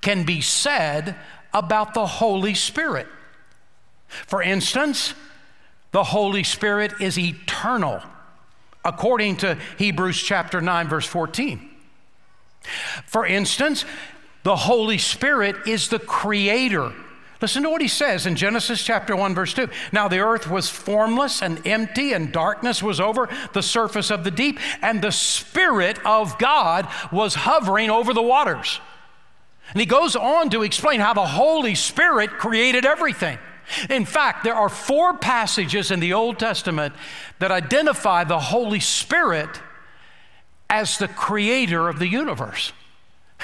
can 0.00 0.24
be 0.24 0.40
said 0.40 1.14
about 1.52 1.94
the 1.94 2.04
Holy 2.04 2.54
Spirit. 2.54 3.06
For 4.08 4.42
instance, 4.42 5.14
the 5.92 6.02
Holy 6.02 6.42
Spirit 6.42 6.94
is 7.00 7.16
eternal, 7.16 8.02
according 8.84 9.36
to 9.36 9.56
Hebrews 9.78 10.20
chapter 10.20 10.60
9, 10.60 10.88
verse 10.88 11.06
14. 11.06 11.70
For 13.06 13.26
instance, 13.26 13.84
the 14.42 14.56
Holy 14.56 14.98
Spirit 14.98 15.56
is 15.66 15.88
the 15.88 15.98
creator. 15.98 16.92
Listen 17.40 17.62
to 17.62 17.70
what 17.70 17.82
he 17.82 17.88
says 17.88 18.26
in 18.26 18.36
Genesis 18.36 18.82
chapter 18.82 19.14
1, 19.14 19.34
verse 19.34 19.52
2. 19.52 19.68
Now 19.92 20.08
the 20.08 20.20
earth 20.20 20.48
was 20.48 20.70
formless 20.70 21.42
and 21.42 21.66
empty, 21.66 22.12
and 22.12 22.32
darkness 22.32 22.82
was 22.82 23.00
over 23.00 23.28
the 23.52 23.62
surface 23.62 24.10
of 24.10 24.24
the 24.24 24.30
deep, 24.30 24.58
and 24.80 25.02
the 25.02 25.12
Spirit 25.12 25.98
of 26.06 26.38
God 26.38 26.88
was 27.12 27.34
hovering 27.34 27.90
over 27.90 28.14
the 28.14 28.22
waters. 28.22 28.80
And 29.70 29.80
he 29.80 29.86
goes 29.86 30.14
on 30.14 30.50
to 30.50 30.62
explain 30.62 31.00
how 31.00 31.14
the 31.14 31.26
Holy 31.26 31.74
Spirit 31.74 32.30
created 32.30 32.84
everything. 32.84 33.38
In 33.88 34.04
fact, 34.04 34.44
there 34.44 34.54
are 34.54 34.68
four 34.68 35.16
passages 35.16 35.90
in 35.90 36.00
the 36.00 36.12
Old 36.12 36.38
Testament 36.38 36.94
that 37.38 37.50
identify 37.50 38.24
the 38.24 38.38
Holy 38.38 38.80
Spirit 38.80 39.60
as 40.68 40.98
the 40.98 41.08
creator 41.08 41.88
of 41.88 41.98
the 41.98 42.08
universe. 42.08 42.72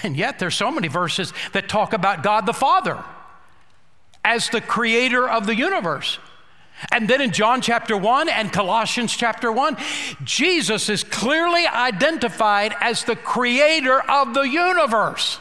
And 0.02 0.16
yet, 0.16 0.38
there's 0.38 0.54
so 0.54 0.70
many 0.70 0.88
verses 0.88 1.32
that 1.52 1.68
talk 1.68 1.92
about 1.92 2.22
God 2.22 2.46
the 2.46 2.52
Father 2.52 3.02
as 4.24 4.48
the 4.48 4.60
creator 4.60 5.28
of 5.28 5.46
the 5.46 5.54
universe. 5.54 6.18
And 6.90 7.08
then 7.08 7.20
in 7.20 7.30
John 7.32 7.60
chapter 7.60 7.96
1 7.96 8.28
and 8.28 8.52
Colossians 8.52 9.14
chapter 9.14 9.52
1, 9.52 9.76
Jesus 10.24 10.88
is 10.88 11.04
clearly 11.04 11.66
identified 11.66 12.74
as 12.80 13.04
the 13.04 13.16
creator 13.16 14.00
of 14.00 14.32
the 14.32 14.42
universe. 14.42 15.38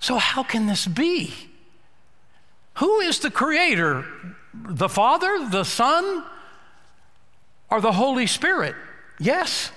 So, 0.00 0.16
how 0.16 0.42
can 0.42 0.66
this 0.66 0.86
be? 0.86 1.34
Who 2.74 3.00
is 3.00 3.18
the 3.18 3.30
creator? 3.30 4.06
The 4.54 4.88
Father, 4.88 5.46
the 5.48 5.64
Son, 5.64 6.24
or 7.70 7.80
the 7.80 7.92
Holy 7.92 8.26
Spirit? 8.26 8.74
Yes. 9.18 9.70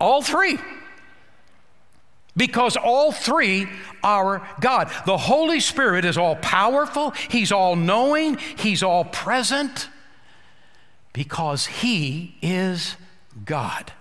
All 0.00 0.22
three. 0.22 0.58
Because 2.36 2.76
all 2.76 3.12
three 3.12 3.68
are 4.02 4.46
God. 4.60 4.90
The 5.06 5.16
Holy 5.16 5.60
Spirit 5.60 6.04
is 6.04 6.18
all 6.18 6.36
powerful, 6.36 7.10
He's 7.30 7.52
all 7.52 7.76
knowing, 7.76 8.38
He's 8.56 8.82
all 8.82 9.04
present, 9.04 9.88
because 11.12 11.66
He 11.66 12.36
is 12.42 12.96
God. 13.44 13.92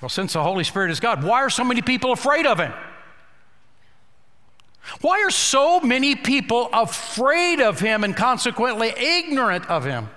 Well, 0.00 0.08
since 0.08 0.32
the 0.32 0.42
Holy 0.42 0.64
Spirit 0.64 0.90
is 0.90 1.00
God, 1.00 1.24
why 1.24 1.42
are 1.42 1.50
so 1.50 1.64
many 1.64 1.82
people 1.82 2.12
afraid 2.12 2.46
of 2.46 2.58
Him? 2.58 2.72
Why 5.00 5.22
are 5.22 5.30
so 5.30 5.80
many 5.80 6.14
people 6.14 6.70
afraid 6.72 7.60
of 7.60 7.80
Him 7.80 8.04
and 8.04 8.16
consequently 8.16 8.94
ignorant 8.96 9.66
of 9.68 9.84
Him? 9.84 10.08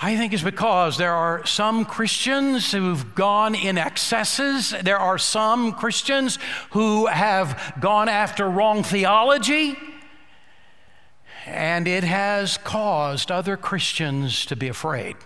I 0.00 0.16
think 0.16 0.34
it's 0.34 0.42
because 0.42 0.98
there 0.98 1.14
are 1.14 1.46
some 1.46 1.86
Christians 1.86 2.70
who've 2.70 3.14
gone 3.14 3.54
in 3.54 3.78
excesses. 3.78 4.74
There 4.82 4.98
are 4.98 5.16
some 5.16 5.72
Christians 5.72 6.38
who 6.70 7.06
have 7.06 7.74
gone 7.80 8.10
after 8.10 8.48
wrong 8.48 8.82
theology. 8.82 9.76
And 11.46 11.88
it 11.88 12.04
has 12.04 12.58
caused 12.58 13.30
other 13.30 13.56
Christians 13.56 14.44
to 14.46 14.56
be 14.56 14.68
afraid. 14.68 15.16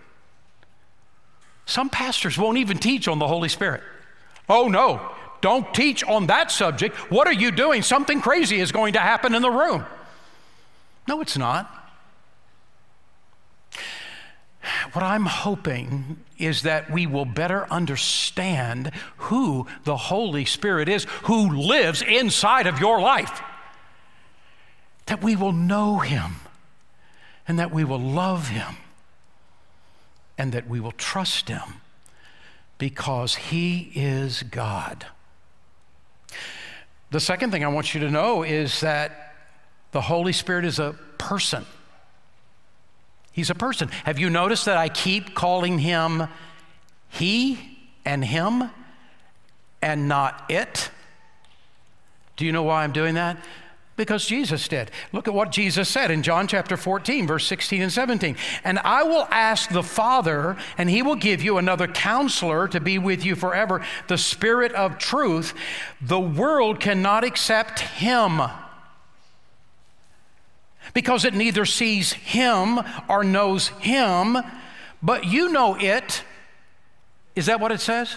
Some 1.67 1.89
pastors 1.89 2.39
won't 2.39 2.59
even 2.59 2.79
teach 2.79 3.09
on 3.09 3.19
the 3.19 3.27
Holy 3.27 3.49
Spirit. 3.49 3.83
Oh, 4.49 4.69
no, 4.69 5.01
don't 5.41 5.73
teach 5.75 6.05
on 6.05 6.27
that 6.29 6.53
subject. 6.53 6.97
What 7.11 7.27
are 7.27 7.33
you 7.33 7.51
doing? 7.51 7.83
Something 7.83 8.21
crazy 8.21 8.61
is 8.61 8.71
going 8.71 8.93
to 8.93 9.01
happen 9.01 9.35
in 9.35 9.43
the 9.43 9.51
room. 9.51 9.85
No, 11.09 11.21
it's 11.21 11.39
not. 11.39 11.80
What 14.93 15.05
I'm 15.05 15.27
hoping 15.27 16.19
is 16.39 16.63
that 16.63 16.91
we 16.91 17.07
will 17.07 17.25
better 17.25 17.67
understand 17.71 18.91
who 19.17 19.67
the 19.85 19.97
Holy 19.97 20.45
Spirit 20.45 20.89
is, 20.89 21.05
who 21.25 21.51
lives 21.51 22.03
inside 22.03 22.67
of 22.67 22.81
your 22.81 23.01
life. 23.01 23.43
That 25.07 25.23
we 25.23 25.37
will 25.37 25.53
know 25.53 25.99
Him 25.99 26.37
and 27.47 27.59
that 27.59 27.73
we 27.73 27.85
will 27.85 28.01
love 28.01 28.49
Him 28.49 28.77
and 30.37 30.53
that 30.53 30.69
we 30.69 30.81
will 30.81 30.93
trust 30.93 31.49
Him 31.49 31.81
because 32.79 33.35
He 33.35 33.93
is 33.95 34.43
God. 34.43 35.07
The 37.11 37.21
second 37.21 37.51
thing 37.51 37.65
I 37.65 37.69
want 37.69 37.93
you 37.93 38.01
to 38.01 38.11
know 38.11 38.43
is 38.43 38.81
that 38.81 39.35
the 39.93 40.01
Holy 40.01 40.33
Spirit 40.33 40.65
is 40.65 40.79
a 40.79 40.95
person. 41.19 41.67
He's 43.33 43.51
a 43.51 43.55
person. 43.55 43.89
Have 44.05 44.19
you 44.19 44.31
noticed 44.31 44.65
that 44.65 44.77
I 44.77 44.89
keep 44.89 45.35
calling 45.35 45.79
him 45.79 46.29
he 47.09 47.59
and 48.05 48.25
him 48.25 48.71
and 49.83 50.09
not 50.09 50.45
it? 50.49 50.91
Do 52.37 52.45
you 52.45 52.53
know 52.53 52.63
why 52.63 52.85
I'm 52.85 52.93
doing 52.93 53.15
that? 53.15 53.37
Because 53.97 54.25
Jesus 54.25 54.67
did. 54.67 54.91
Look 55.13 55.29
at 55.29 55.35
what 55.35 55.53
Jesus 55.53 55.87
said 55.87 56.11
in 56.11 56.23
John 56.23 56.47
chapter 56.47 56.79
14, 56.79 57.27
verse 57.27 57.47
16 57.47 57.83
and 57.83 57.93
17. 57.93 58.35
And 58.65 58.79
I 58.79 59.03
will 59.03 59.29
ask 59.31 59.69
the 59.69 59.83
Father, 59.83 60.57
and 60.79 60.89
he 60.89 61.03
will 61.03 61.17
give 61.17 61.43
you 61.43 61.59
another 61.59 61.87
counselor 61.87 62.67
to 62.69 62.81
be 62.81 62.99
with 62.99 63.27
you 63.27 63.37
forever, 63.37 63.85
the 64.09 64.17
Spirit 64.17 64.73
of 64.73 64.97
truth. 64.97 65.53
The 66.01 66.19
world 66.19 66.81
cannot 66.81 67.25
accept 67.25 67.81
him 67.81 68.41
because 70.95 71.25
it 71.25 71.35
neither 71.35 71.65
sees 71.65 72.13
him 72.13 72.81
or 73.09 73.25
knows 73.25 73.69
him, 73.69 74.37
but 75.03 75.25
you 75.25 75.51
know 75.51 75.77
it. 75.77 76.23
Is 77.37 77.47
that 77.47 77.61
what 77.61 77.73
it 77.73 77.81
says? 77.81 78.17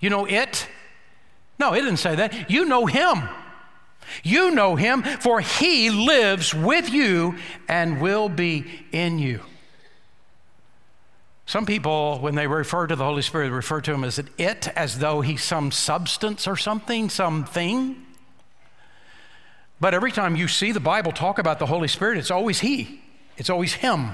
You 0.00 0.10
know 0.10 0.24
it? 0.24 0.68
No, 1.58 1.72
it 1.72 1.80
didn't 1.80 1.98
say 1.98 2.16
that. 2.16 2.50
You 2.50 2.64
know 2.64 2.86
him. 2.86 3.28
You 4.22 4.50
know 4.52 4.76
him, 4.76 5.02
for 5.02 5.40
he 5.40 5.90
lives 5.90 6.54
with 6.54 6.90
you 6.90 7.36
and 7.68 8.00
will 8.00 8.28
be 8.28 8.64
in 8.92 9.18
you. 9.18 9.40
Some 11.46 11.64
people, 11.66 12.18
when 12.20 12.34
they 12.34 12.46
refer 12.46 12.86
to 12.86 12.94
the 12.94 13.04
Holy 13.04 13.22
Spirit, 13.22 13.50
refer 13.50 13.80
to 13.80 13.92
him 13.92 14.04
as 14.04 14.18
an 14.18 14.28
it, 14.36 14.68
as 14.76 14.98
though 14.98 15.22
he's 15.22 15.42
some 15.42 15.70
substance 15.70 16.46
or 16.46 16.56
something, 16.56 17.08
something. 17.08 17.96
But 19.80 19.94
every 19.94 20.12
time 20.12 20.34
you 20.36 20.48
see 20.48 20.72
the 20.72 20.80
Bible 20.80 21.12
talk 21.12 21.38
about 21.38 21.58
the 21.58 21.66
Holy 21.66 21.88
Spirit, 21.88 22.18
it's 22.18 22.30
always 22.30 22.60
He, 22.60 23.00
it's 23.36 23.50
always 23.50 23.74
Him. 23.74 24.10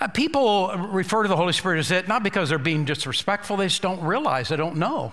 Uh, 0.00 0.08
people 0.08 0.72
refer 0.76 1.22
to 1.22 1.28
the 1.28 1.36
Holy 1.36 1.52
Spirit 1.52 1.78
as 1.78 1.90
it 1.90 2.08
not 2.08 2.22
because 2.22 2.48
they're 2.48 2.58
being 2.58 2.84
disrespectful, 2.84 3.56
they 3.56 3.66
just 3.66 3.82
don't 3.82 4.02
realize, 4.02 4.48
they 4.48 4.56
don't 4.56 4.76
know. 4.76 5.12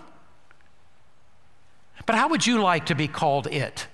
But 2.06 2.16
how 2.16 2.30
would 2.30 2.46
you 2.46 2.62
like 2.62 2.88
to 2.88 2.96
be 2.96 3.08
called 3.08 3.48
it? 3.48 3.88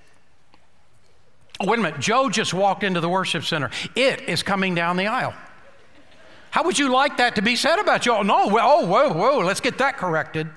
Oh, 1.58 1.66
wait 1.66 1.78
a 1.78 1.82
minute, 1.82 2.00
Joe 2.00 2.28
just 2.28 2.52
walked 2.52 2.84
into 2.84 3.00
the 3.00 3.08
worship 3.08 3.44
center. 3.44 3.70
It 3.94 4.22
is 4.28 4.42
coming 4.42 4.74
down 4.74 4.96
the 4.96 5.06
aisle. 5.06 5.34
How 6.50 6.64
would 6.64 6.78
you 6.78 6.90
like 6.90 7.18
that 7.18 7.34
to 7.34 7.42
be 7.42 7.56
said 7.56 7.78
about 7.78 8.06
you? 8.06 8.12
Oh, 8.12 8.22
no, 8.22 8.48
oh, 8.50 8.86
whoa, 8.86 9.12
whoa, 9.12 9.38
let's 9.40 9.60
get 9.60 9.78
that 9.78 9.96
corrected. 9.96 10.48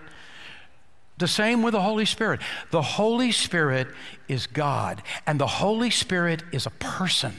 The 1.20 1.28
same 1.28 1.62
with 1.62 1.74
the 1.74 1.82
Holy 1.82 2.06
Spirit. 2.06 2.40
The 2.72 2.82
Holy 2.82 3.32
Spirit 3.32 3.90
is 4.28 4.48
God, 4.48 5.04
and 5.28 5.40
the 5.40 5.48
Holy 5.48 5.90
Spirit 5.90 6.44
is 6.52 6.66
a 6.66 6.72
person. 6.72 7.34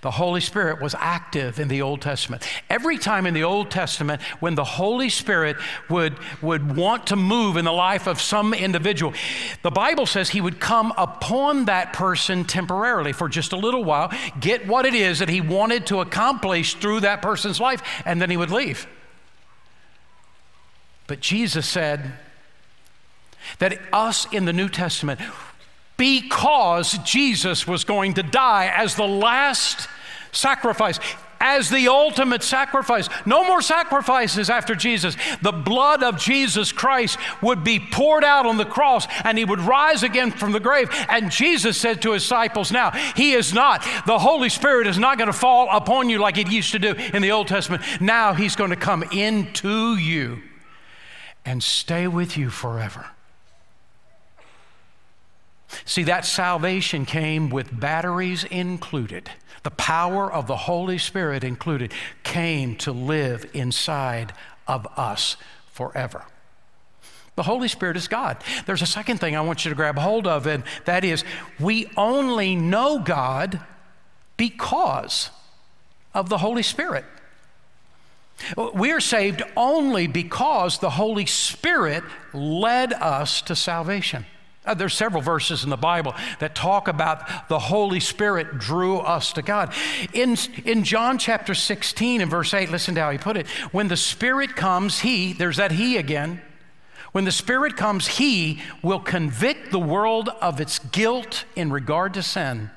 The 0.00 0.12
Holy 0.12 0.40
Spirit 0.40 0.80
was 0.80 0.94
active 0.98 1.60
in 1.60 1.68
the 1.68 1.82
Old 1.82 2.00
Testament. 2.00 2.48
Every 2.70 2.98
time 2.98 3.26
in 3.26 3.34
the 3.34 3.44
Old 3.44 3.70
Testament 3.70 4.22
when 4.40 4.54
the 4.54 4.64
Holy 4.64 5.10
Spirit 5.10 5.56
would, 5.90 6.16
would 6.40 6.76
want 6.76 7.08
to 7.08 7.16
move 7.16 7.56
in 7.56 7.64
the 7.64 7.72
life 7.72 8.06
of 8.06 8.20
some 8.20 8.54
individual, 8.54 9.12
the 9.62 9.70
Bible 9.70 10.06
says 10.06 10.30
he 10.30 10.40
would 10.40 10.60
come 10.60 10.94
upon 10.96 11.66
that 11.66 11.92
person 11.92 12.44
temporarily 12.44 13.12
for 13.12 13.28
just 13.28 13.52
a 13.52 13.56
little 13.56 13.84
while, 13.84 14.10
get 14.40 14.66
what 14.66 14.86
it 14.86 14.94
is 14.94 15.18
that 15.18 15.28
he 15.28 15.40
wanted 15.40 15.86
to 15.86 16.00
accomplish 16.00 16.74
through 16.74 17.00
that 17.00 17.22
person's 17.22 17.60
life, 17.60 17.82
and 18.04 18.20
then 18.22 18.30
he 18.30 18.36
would 18.36 18.50
leave. 18.50 18.86
But 21.06 21.20
Jesus 21.20 21.68
said 21.68 22.14
that 23.58 23.78
us 23.92 24.26
in 24.32 24.44
the 24.44 24.52
New 24.52 24.68
Testament, 24.68 25.20
because 25.96 26.98
Jesus 26.98 27.66
was 27.66 27.84
going 27.84 28.14
to 28.14 28.22
die 28.22 28.66
as 28.74 28.94
the 28.94 29.06
last 29.06 29.88
sacrifice, 30.32 31.00
as 31.40 31.70
the 31.70 31.88
ultimate 31.88 32.42
sacrifice. 32.42 33.08
No 33.24 33.44
more 33.44 33.62
sacrifices 33.62 34.50
after 34.50 34.74
Jesus. 34.74 35.16
The 35.42 35.52
blood 35.52 36.02
of 36.02 36.18
Jesus 36.18 36.72
Christ 36.72 37.18
would 37.42 37.64
be 37.64 37.78
poured 37.78 38.24
out 38.24 38.46
on 38.46 38.56
the 38.56 38.64
cross 38.64 39.06
and 39.24 39.36
he 39.38 39.44
would 39.44 39.60
rise 39.60 40.02
again 40.02 40.30
from 40.30 40.52
the 40.52 40.60
grave. 40.60 40.88
And 41.08 41.30
Jesus 41.30 41.78
said 41.78 42.02
to 42.02 42.12
his 42.12 42.22
disciples, 42.22 42.72
Now, 42.72 42.90
he 43.14 43.32
is 43.32 43.52
not, 43.52 43.82
the 44.06 44.18
Holy 44.18 44.48
Spirit 44.48 44.86
is 44.86 44.98
not 44.98 45.18
going 45.18 45.28
to 45.28 45.32
fall 45.32 45.68
upon 45.70 46.08
you 46.08 46.18
like 46.18 46.38
it 46.38 46.50
used 46.50 46.72
to 46.72 46.78
do 46.78 46.92
in 46.92 47.22
the 47.22 47.32
Old 47.32 47.48
Testament. 47.48 47.82
Now 48.00 48.34
he's 48.34 48.56
going 48.56 48.70
to 48.70 48.76
come 48.76 49.02
into 49.04 49.96
you 49.96 50.42
and 51.44 51.62
stay 51.62 52.08
with 52.08 52.36
you 52.36 52.50
forever. 52.50 53.06
See, 55.84 56.04
that 56.04 56.24
salvation 56.24 57.04
came 57.04 57.50
with 57.50 57.78
batteries 57.78 58.44
included. 58.44 59.30
The 59.62 59.70
power 59.70 60.32
of 60.32 60.46
the 60.46 60.56
Holy 60.56 60.98
Spirit 60.98 61.44
included 61.44 61.92
came 62.22 62.76
to 62.76 62.92
live 62.92 63.48
inside 63.52 64.32
of 64.66 64.86
us 64.96 65.36
forever. 65.72 66.24
The 67.36 67.42
Holy 67.42 67.68
Spirit 67.68 67.96
is 67.96 68.08
God. 68.08 68.42
There's 68.64 68.82
a 68.82 68.86
second 68.86 69.18
thing 69.18 69.36
I 69.36 69.42
want 69.42 69.64
you 69.64 69.68
to 69.68 69.74
grab 69.74 69.98
hold 69.98 70.26
of, 70.26 70.46
and 70.46 70.64
that 70.86 71.04
is 71.04 71.22
we 71.60 71.90
only 71.96 72.56
know 72.56 72.98
God 72.98 73.60
because 74.36 75.30
of 76.14 76.28
the 76.30 76.38
Holy 76.38 76.62
Spirit. 76.62 77.04
We 78.74 78.92
are 78.92 79.00
saved 79.00 79.42
only 79.56 80.06
because 80.06 80.78
the 80.78 80.90
Holy 80.90 81.26
Spirit 81.26 82.04
led 82.32 82.92
us 82.92 83.42
to 83.42 83.56
salvation. 83.56 84.26
Uh, 84.66 84.74
there's 84.74 84.94
several 84.94 85.22
verses 85.22 85.64
in 85.64 85.70
the 85.70 85.76
Bible 85.76 86.14
that 86.40 86.54
talk 86.54 86.88
about 86.88 87.48
the 87.48 87.58
Holy 87.58 88.00
Spirit 88.00 88.58
drew 88.58 88.98
us 88.98 89.32
to 89.34 89.42
God. 89.42 89.72
In, 90.12 90.36
in 90.64 90.84
John 90.84 91.18
chapter 91.18 91.54
16 91.54 92.20
and 92.20 92.30
verse 92.30 92.52
8, 92.52 92.70
listen 92.70 92.94
to 92.96 93.00
how 93.00 93.10
he 93.10 93.18
put 93.18 93.36
it. 93.36 93.46
When 93.72 93.88
the 93.88 93.96
Spirit 93.96 94.56
comes, 94.56 95.00
He, 95.00 95.32
there's 95.32 95.56
that 95.56 95.72
He 95.72 95.96
again. 95.96 96.42
When 97.12 97.24
the 97.24 97.32
Spirit 97.32 97.76
comes, 97.76 98.06
He 98.06 98.60
will 98.82 99.00
convict 99.00 99.70
the 99.70 99.78
world 99.78 100.28
of 100.40 100.60
its 100.60 100.78
guilt 100.78 101.44
in 101.54 101.72
regard 101.72 102.14
to 102.14 102.22
sin 102.22 102.70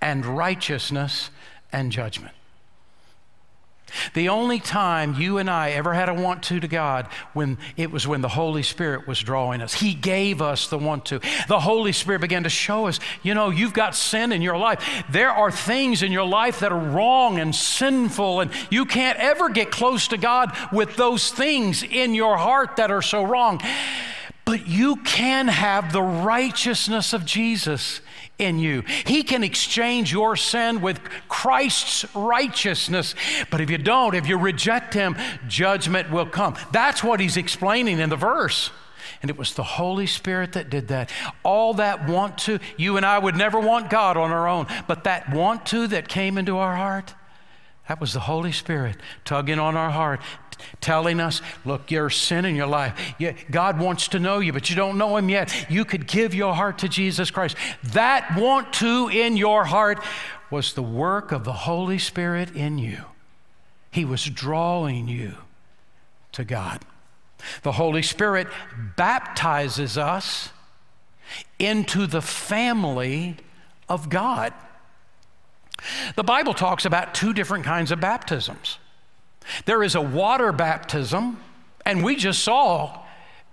and 0.00 0.24
righteousness 0.24 1.30
and 1.72 1.90
judgment. 1.90 2.34
The 4.14 4.28
only 4.28 4.60
time 4.60 5.14
you 5.14 5.38
and 5.38 5.48
I 5.48 5.70
ever 5.70 5.94
had 5.94 6.08
a 6.08 6.14
want 6.14 6.42
to 6.44 6.60
to 6.60 6.68
God 6.68 7.06
when 7.32 7.58
it 7.76 7.90
was 7.90 8.06
when 8.06 8.20
the 8.20 8.28
Holy 8.28 8.62
Spirit 8.62 9.06
was 9.06 9.20
drawing 9.20 9.62
us. 9.62 9.74
He 9.74 9.94
gave 9.94 10.42
us 10.42 10.68
the 10.68 10.78
want 10.78 11.06
to. 11.06 11.20
The 11.48 11.60
Holy 11.60 11.92
Spirit 11.92 12.20
began 12.20 12.44
to 12.44 12.50
show 12.50 12.86
us, 12.86 13.00
you 13.22 13.34
know, 13.34 13.50
you've 13.50 13.74
got 13.74 13.94
sin 13.94 14.32
in 14.32 14.42
your 14.42 14.56
life. 14.56 15.04
There 15.10 15.30
are 15.30 15.50
things 15.50 16.02
in 16.02 16.12
your 16.12 16.26
life 16.26 16.60
that 16.60 16.72
are 16.72 16.78
wrong 16.78 17.38
and 17.38 17.54
sinful, 17.54 18.40
and 18.40 18.50
you 18.70 18.84
can't 18.84 19.18
ever 19.18 19.48
get 19.48 19.70
close 19.70 20.08
to 20.08 20.18
God 20.18 20.56
with 20.72 20.96
those 20.96 21.30
things 21.30 21.82
in 21.82 22.14
your 22.14 22.36
heart 22.36 22.76
that 22.76 22.90
are 22.90 23.02
so 23.02 23.22
wrong. 23.22 23.60
But 24.44 24.66
you 24.66 24.96
can 24.96 25.48
have 25.48 25.92
the 25.92 26.02
righteousness 26.02 27.12
of 27.12 27.24
Jesus 27.24 28.00
in 28.42 28.58
you. 28.58 28.82
He 29.06 29.22
can 29.22 29.42
exchange 29.42 30.12
your 30.12 30.36
sin 30.36 30.80
with 30.80 31.00
Christ's 31.28 32.04
righteousness. 32.14 33.14
But 33.50 33.60
if 33.60 33.70
you 33.70 33.78
don't, 33.78 34.14
if 34.14 34.28
you 34.28 34.36
reject 34.36 34.92
Him, 34.92 35.16
judgment 35.48 36.10
will 36.10 36.26
come. 36.26 36.56
That's 36.72 37.02
what 37.02 37.20
He's 37.20 37.36
explaining 37.36 37.98
in 37.98 38.10
the 38.10 38.16
verse. 38.16 38.70
And 39.22 39.30
it 39.30 39.38
was 39.38 39.54
the 39.54 39.62
Holy 39.62 40.06
Spirit 40.06 40.52
that 40.52 40.68
did 40.68 40.88
that. 40.88 41.10
All 41.44 41.74
that 41.74 42.08
want 42.08 42.38
to, 42.38 42.58
you 42.76 42.96
and 42.96 43.06
I 43.06 43.18
would 43.18 43.36
never 43.36 43.60
want 43.60 43.88
God 43.88 44.16
on 44.16 44.32
our 44.32 44.48
own, 44.48 44.66
but 44.88 45.04
that 45.04 45.32
want 45.32 45.64
to 45.66 45.86
that 45.88 46.08
came 46.08 46.36
into 46.36 46.58
our 46.58 46.74
heart, 46.74 47.14
that 47.88 48.00
was 48.00 48.12
the 48.12 48.20
Holy 48.20 48.52
Spirit 48.52 48.96
tugging 49.24 49.58
on 49.58 49.76
our 49.76 49.90
heart, 49.90 50.20
telling 50.80 51.20
us, 51.20 51.40
look, 51.64 51.90
you're 51.90 52.10
sin 52.10 52.44
in 52.44 52.54
your 52.56 52.66
life. 52.66 53.14
God 53.50 53.78
wants 53.78 54.08
to 54.08 54.18
know 54.18 54.40
you, 54.40 54.52
but 54.52 54.70
you 54.70 54.76
don't 54.76 54.98
know 54.98 55.16
him 55.16 55.28
yet. 55.28 55.66
You 55.70 55.84
could 55.84 56.06
give 56.06 56.34
your 56.34 56.54
heart 56.54 56.78
to 56.78 56.88
Jesus 56.88 57.30
Christ. 57.30 57.56
That 57.82 58.36
want 58.36 58.72
to 58.74 59.08
in 59.08 59.36
your 59.36 59.64
heart 59.64 60.02
was 60.50 60.74
the 60.74 60.82
work 60.82 61.32
of 61.32 61.44
the 61.44 61.52
Holy 61.52 61.98
Spirit 61.98 62.54
in 62.54 62.78
you. 62.78 62.98
He 63.90 64.04
was 64.04 64.24
drawing 64.24 65.08
you 65.08 65.34
to 66.32 66.44
God. 66.44 66.82
The 67.62 67.72
Holy 67.72 68.02
Spirit 68.02 68.48
baptizes 68.96 69.98
us 69.98 70.50
into 71.58 72.06
the 72.06 72.22
family 72.22 73.36
of 73.88 74.08
God. 74.08 74.52
The 76.14 76.22
Bible 76.22 76.54
talks 76.54 76.84
about 76.84 77.14
two 77.14 77.32
different 77.32 77.64
kinds 77.64 77.90
of 77.90 77.98
baptisms. 78.00 78.78
There 79.64 79.82
is 79.82 79.94
a 79.94 80.00
water 80.00 80.52
baptism, 80.52 81.38
and 81.84 82.04
we 82.04 82.16
just 82.16 82.42
saw 82.42 83.02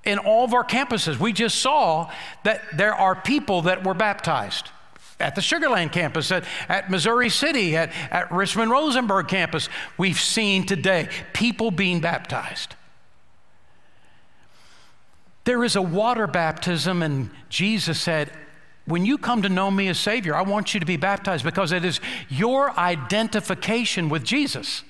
in 0.04 0.18
all 0.18 0.46
of 0.46 0.54
our 0.54 0.64
campuses, 0.64 1.20
we 1.20 1.34
just 1.34 1.60
saw 1.60 2.10
that 2.44 2.62
there 2.76 2.96
are 2.96 3.16
people 3.16 3.64
that 3.64 3.86
were 3.86 3.94
baptized 3.94 4.70
at 5.20 5.36
the 5.36 5.42
Sugarland 5.42 5.92
campus, 5.92 6.32
at, 6.32 6.46
at 6.70 6.90
Missouri 6.90 7.30
City, 7.30 7.76
at, 7.76 7.92
at 8.10 8.32
Richmond 8.32 8.72
Rosenberg 8.72 9.28
campus. 9.28 9.68
We've 9.98 10.20
seen 10.20 10.66
today 10.66 11.10
people 11.34 11.72
being 11.72 12.00
baptized. 12.00 12.76
There 15.44 15.64
is 15.64 15.76
a 15.76 15.82
water 15.82 16.28
baptism, 16.28 17.04
and 17.04 17.32
Jesus 17.50 18.00
said, 18.00 18.32
when 18.86 19.06
you 19.06 19.18
come 19.18 19.42
to 19.42 19.50
know 19.50 19.70
me 19.70 19.88
as 19.90 20.00
Savior, 20.00 20.36
I 20.36 20.42
want 20.42 20.74
you 20.74 20.80
to 20.80 20.86
be 20.86 20.98
baptized 20.98 21.44
because 21.44 21.72
it 21.72 21.84
is 21.84 22.00
your 22.30 22.78
identification 22.80 24.10
with 24.10 24.24
Jesus. 24.24 24.84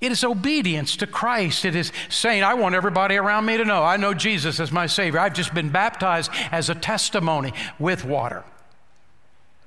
It 0.00 0.12
is 0.12 0.24
obedience 0.24 0.96
to 0.96 1.06
Christ. 1.06 1.64
It 1.64 1.74
is 1.74 1.92
saying, 2.08 2.42
I 2.42 2.54
want 2.54 2.74
everybody 2.74 3.16
around 3.16 3.46
me 3.46 3.56
to 3.56 3.64
know 3.64 3.82
I 3.82 3.96
know 3.96 4.14
Jesus 4.14 4.60
as 4.60 4.72
my 4.72 4.86
Savior. 4.86 5.20
I've 5.20 5.34
just 5.34 5.54
been 5.54 5.70
baptized 5.70 6.30
as 6.50 6.68
a 6.68 6.74
testimony 6.74 7.52
with 7.78 8.04
water. 8.04 8.44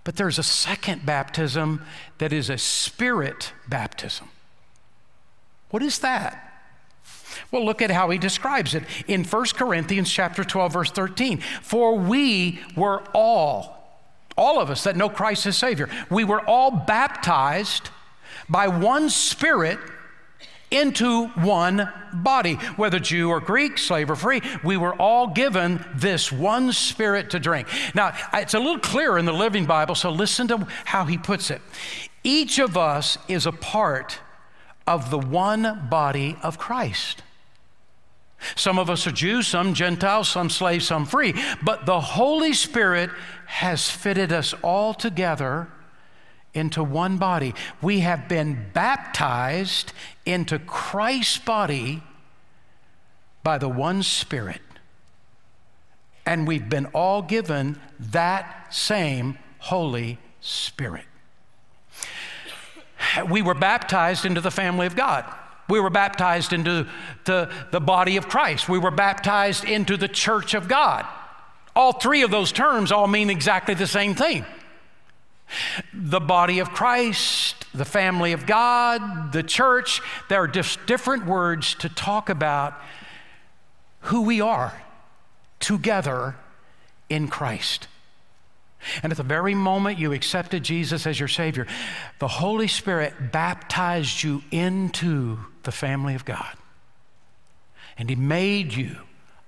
But 0.03 0.15
there's 0.15 0.39
a 0.39 0.43
second 0.43 1.05
baptism 1.05 1.83
that 2.19 2.31
is 2.31 2.49
a 2.49 2.57
spirit 2.57 3.51
baptism. 3.67 4.29
What 5.69 5.83
is 5.83 5.99
that? 5.99 6.43
Well, 7.51 7.65
look 7.65 7.81
at 7.81 7.91
how 7.91 8.09
he 8.09 8.17
describes 8.17 8.73
it 8.73 8.83
in 9.07 9.23
1 9.23 9.45
Corinthians 9.55 10.11
chapter 10.11 10.43
12 10.43 10.73
verse 10.73 10.91
13. 10.91 11.39
For 11.61 11.97
we 11.97 12.59
were 12.75 13.03
all 13.13 13.77
all 14.37 14.59
of 14.61 14.69
us 14.69 14.83
that 14.83 14.95
know 14.95 15.09
Christ 15.09 15.47
as 15.47 15.57
Savior, 15.57 15.89
we 16.11 16.23
were 16.23 16.41
all 16.41 16.69
baptized 16.69 17.89
by 18.47 18.67
one 18.67 19.09
spirit 19.09 19.79
into 20.71 21.27
one 21.27 21.91
body. 22.13 22.55
Whether 22.75 22.99
Jew 22.99 23.29
or 23.29 23.39
Greek, 23.39 23.77
slave 23.77 24.09
or 24.09 24.15
free, 24.15 24.41
we 24.63 24.77
were 24.77 24.93
all 24.95 25.27
given 25.27 25.85
this 25.95 26.31
one 26.31 26.71
spirit 26.73 27.31
to 27.31 27.39
drink. 27.39 27.67
Now, 27.95 28.15
it's 28.33 28.53
a 28.53 28.59
little 28.59 28.79
clearer 28.79 29.17
in 29.17 29.25
the 29.25 29.33
Living 29.33 29.65
Bible, 29.65 29.95
so 29.95 30.09
listen 30.09 30.47
to 30.49 30.67
how 30.85 31.05
he 31.05 31.17
puts 31.17 31.51
it. 31.51 31.61
Each 32.23 32.59
of 32.59 32.77
us 32.77 33.17
is 33.27 33.45
a 33.45 33.51
part 33.51 34.19
of 34.85 35.09
the 35.09 35.19
one 35.19 35.87
body 35.89 36.37
of 36.41 36.57
Christ. 36.57 37.23
Some 38.55 38.77
of 38.77 38.89
us 38.89 39.07
are 39.07 39.11
Jews, 39.11 39.47
some 39.47 39.73
Gentiles, 39.73 40.29
some 40.29 40.49
slaves, 40.49 40.85
some 40.85 41.05
free, 41.05 41.33
but 41.63 41.85
the 41.85 41.99
Holy 41.99 42.53
Spirit 42.53 43.09
has 43.47 43.89
fitted 43.89 44.31
us 44.31 44.53
all 44.61 44.93
together 44.93 45.69
into 46.57 46.83
one 46.83 47.17
body. 47.17 47.53
We 47.81 48.01
have 48.01 48.27
been 48.27 48.67
baptized 48.73 49.93
into 50.25 50.59
Christ's 50.59 51.37
body 51.37 52.03
by 53.43 53.57
the 53.57 53.69
one 53.69 54.03
Spirit. 54.03 54.61
And 56.25 56.45
we've 56.45 56.67
been 56.67 56.87
all 56.87 57.21
given 57.21 57.79
that 57.99 58.73
same 58.73 59.37
Holy 59.59 60.19
Spirit. 60.41 61.05
We 63.29 63.41
were 63.41 63.53
baptized 63.53 64.25
into 64.25 64.41
the 64.41 64.51
family 64.51 64.85
of 64.85 64.95
God. 64.95 65.23
We 65.69 65.79
were 65.79 65.89
baptized 65.89 66.53
into 66.53 66.87
the, 67.25 67.51
the 67.71 67.79
body 67.79 68.17
of 68.17 68.27
Christ. 68.27 68.67
We 68.67 68.79
were 68.79 68.91
baptized 68.91 69.63
into 69.65 69.97
the 69.97 70.07
church 70.07 70.53
of 70.53 70.67
God. 70.67 71.05
All 71.75 71.93
three 71.93 72.23
of 72.23 72.31
those 72.31 72.51
terms 72.51 72.91
all 72.91 73.07
mean 73.07 73.29
exactly 73.29 73.75
the 73.75 73.87
same 73.87 74.15
thing. 74.15 74.45
The 75.93 76.19
body 76.19 76.59
of 76.59 76.71
Christ, 76.71 77.65
the 77.73 77.85
family 77.85 78.33
of 78.33 78.45
God, 78.45 79.31
the 79.31 79.43
church, 79.43 80.01
there 80.29 80.43
are 80.43 80.47
just 80.47 80.85
different 80.85 81.25
words 81.25 81.75
to 81.75 81.89
talk 81.89 82.29
about 82.29 82.73
who 84.01 84.23
we 84.23 84.41
are 84.41 84.81
together 85.59 86.35
in 87.09 87.27
Christ. 87.27 87.87
And 89.03 89.11
at 89.11 89.17
the 89.17 89.23
very 89.23 89.55
moment 89.55 89.99
you 89.99 90.13
accepted 90.13 90.63
Jesus 90.63 91.07
as 91.07 91.19
your 91.19 91.27
Savior, 91.27 91.67
the 92.19 92.27
Holy 92.27 92.67
Spirit 92.67 93.31
baptized 93.31 94.23
you 94.23 94.43
into 94.51 95.39
the 95.63 95.71
family 95.71 96.15
of 96.15 96.25
God. 96.25 96.55
And 97.97 98.09
He 98.09 98.15
made 98.15 98.73
you 98.73 98.97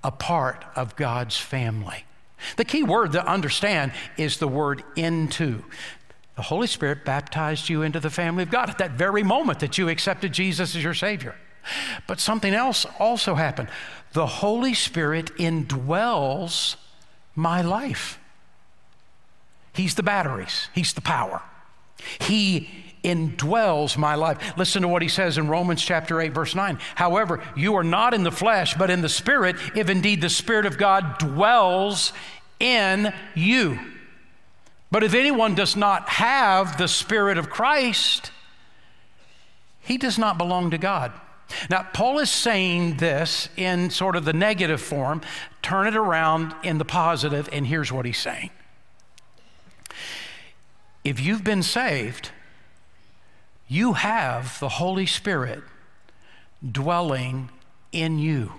a 0.03 0.11
part 0.11 0.65
of 0.75 0.95
God's 0.95 1.37
family. 1.37 2.05
The 2.57 2.65
key 2.65 2.83
word 2.83 3.11
to 3.13 3.25
understand 3.25 3.91
is 4.17 4.37
the 4.37 4.47
word 4.47 4.83
into. 4.95 5.63
The 6.35 6.43
Holy 6.43 6.67
Spirit 6.67 7.03
baptized 7.03 7.69
you 7.69 7.81
into 7.81 7.99
the 7.99 8.09
family 8.09 8.43
of 8.43 8.51
God 8.51 8.69
at 8.69 8.77
that 8.77 8.91
very 8.91 9.23
moment 9.23 9.59
that 9.59 9.77
you 9.77 9.89
accepted 9.89 10.31
Jesus 10.31 10.75
as 10.75 10.83
your 10.83 10.93
Savior. 10.93 11.35
But 12.07 12.19
something 12.19 12.53
else 12.53 12.85
also 12.97 13.35
happened. 13.35 13.69
The 14.13 14.25
Holy 14.25 14.73
Spirit 14.73 15.35
indwells 15.37 16.75
my 17.35 17.61
life. 17.61 18.19
He's 19.73 19.95
the 19.95 20.03
batteries, 20.03 20.69
He's 20.73 20.93
the 20.93 21.01
power. 21.01 21.41
He 22.19 22.88
indwells 23.03 23.97
my 23.97 24.15
life. 24.15 24.57
Listen 24.57 24.81
to 24.81 24.87
what 24.87 25.01
he 25.01 25.07
says 25.07 25.37
in 25.37 25.47
Romans 25.47 25.83
chapter 25.83 26.19
8, 26.19 26.33
verse 26.33 26.55
9. 26.55 26.79
However, 26.95 27.41
you 27.55 27.75
are 27.75 27.83
not 27.83 28.13
in 28.13 28.23
the 28.23 28.31
flesh, 28.31 28.75
but 28.75 28.89
in 28.89 29.01
the 29.01 29.09
Spirit, 29.09 29.55
if 29.75 29.89
indeed 29.89 30.21
the 30.21 30.29
Spirit 30.29 30.65
of 30.65 30.77
God 30.77 31.17
dwells 31.17 32.13
in 32.59 33.13
you. 33.35 33.79
But 34.91 35.03
if 35.03 35.13
anyone 35.13 35.55
does 35.55 35.75
not 35.75 36.09
have 36.09 36.77
the 36.77 36.87
Spirit 36.87 37.37
of 37.37 37.49
Christ, 37.49 38.31
he 39.81 39.97
does 39.97 40.17
not 40.17 40.37
belong 40.37 40.71
to 40.71 40.77
God. 40.77 41.11
Now, 41.69 41.87
Paul 41.93 42.19
is 42.19 42.29
saying 42.29 42.97
this 42.97 43.49
in 43.57 43.89
sort 43.89 44.15
of 44.15 44.25
the 44.25 44.33
negative 44.33 44.81
form, 44.81 45.21
turn 45.61 45.87
it 45.87 45.95
around 45.95 46.53
in 46.63 46.77
the 46.77 46.85
positive, 46.85 47.49
and 47.51 47.65
here's 47.65 47.91
what 47.91 48.05
he's 48.05 48.19
saying. 48.19 48.51
If 51.03 51.19
you've 51.19 51.43
been 51.43 51.63
saved, 51.63 52.31
you 53.69 53.93
have 53.93 54.59
the 54.59 54.67
Holy 54.67 55.05
Spirit 55.05 55.63
dwelling 56.69 57.49
in 57.91 58.17
you. 58.17 58.51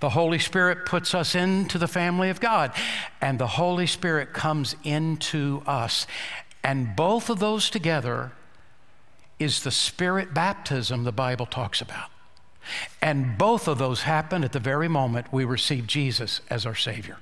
The 0.00 0.10
Holy 0.10 0.38
Spirit 0.38 0.84
puts 0.84 1.14
us 1.14 1.34
into 1.34 1.78
the 1.78 1.88
family 1.88 2.28
of 2.28 2.40
God, 2.40 2.72
and 3.20 3.38
the 3.38 3.46
Holy 3.46 3.86
Spirit 3.86 4.32
comes 4.34 4.76
into 4.84 5.62
us. 5.66 6.06
And 6.62 6.94
both 6.94 7.30
of 7.30 7.38
those 7.38 7.70
together 7.70 8.32
is 9.38 9.62
the 9.62 9.70
Spirit 9.70 10.34
baptism 10.34 11.04
the 11.04 11.12
Bible 11.12 11.46
talks 11.46 11.80
about. 11.80 12.10
And 13.00 13.38
both 13.38 13.66
of 13.66 13.78
those 13.78 14.02
happen 14.02 14.44
at 14.44 14.52
the 14.52 14.60
very 14.60 14.88
moment 14.88 15.32
we 15.32 15.44
receive 15.44 15.86
Jesus 15.86 16.40
as 16.50 16.66
our 16.66 16.74
Savior. 16.74 17.18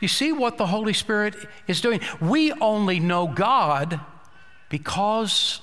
You 0.00 0.08
see 0.08 0.30
what 0.30 0.58
the 0.58 0.66
Holy 0.66 0.92
Spirit 0.92 1.34
is 1.66 1.80
doing? 1.80 2.00
We 2.20 2.52
only 2.52 3.00
know 3.00 3.26
God 3.26 4.00
because 4.72 5.60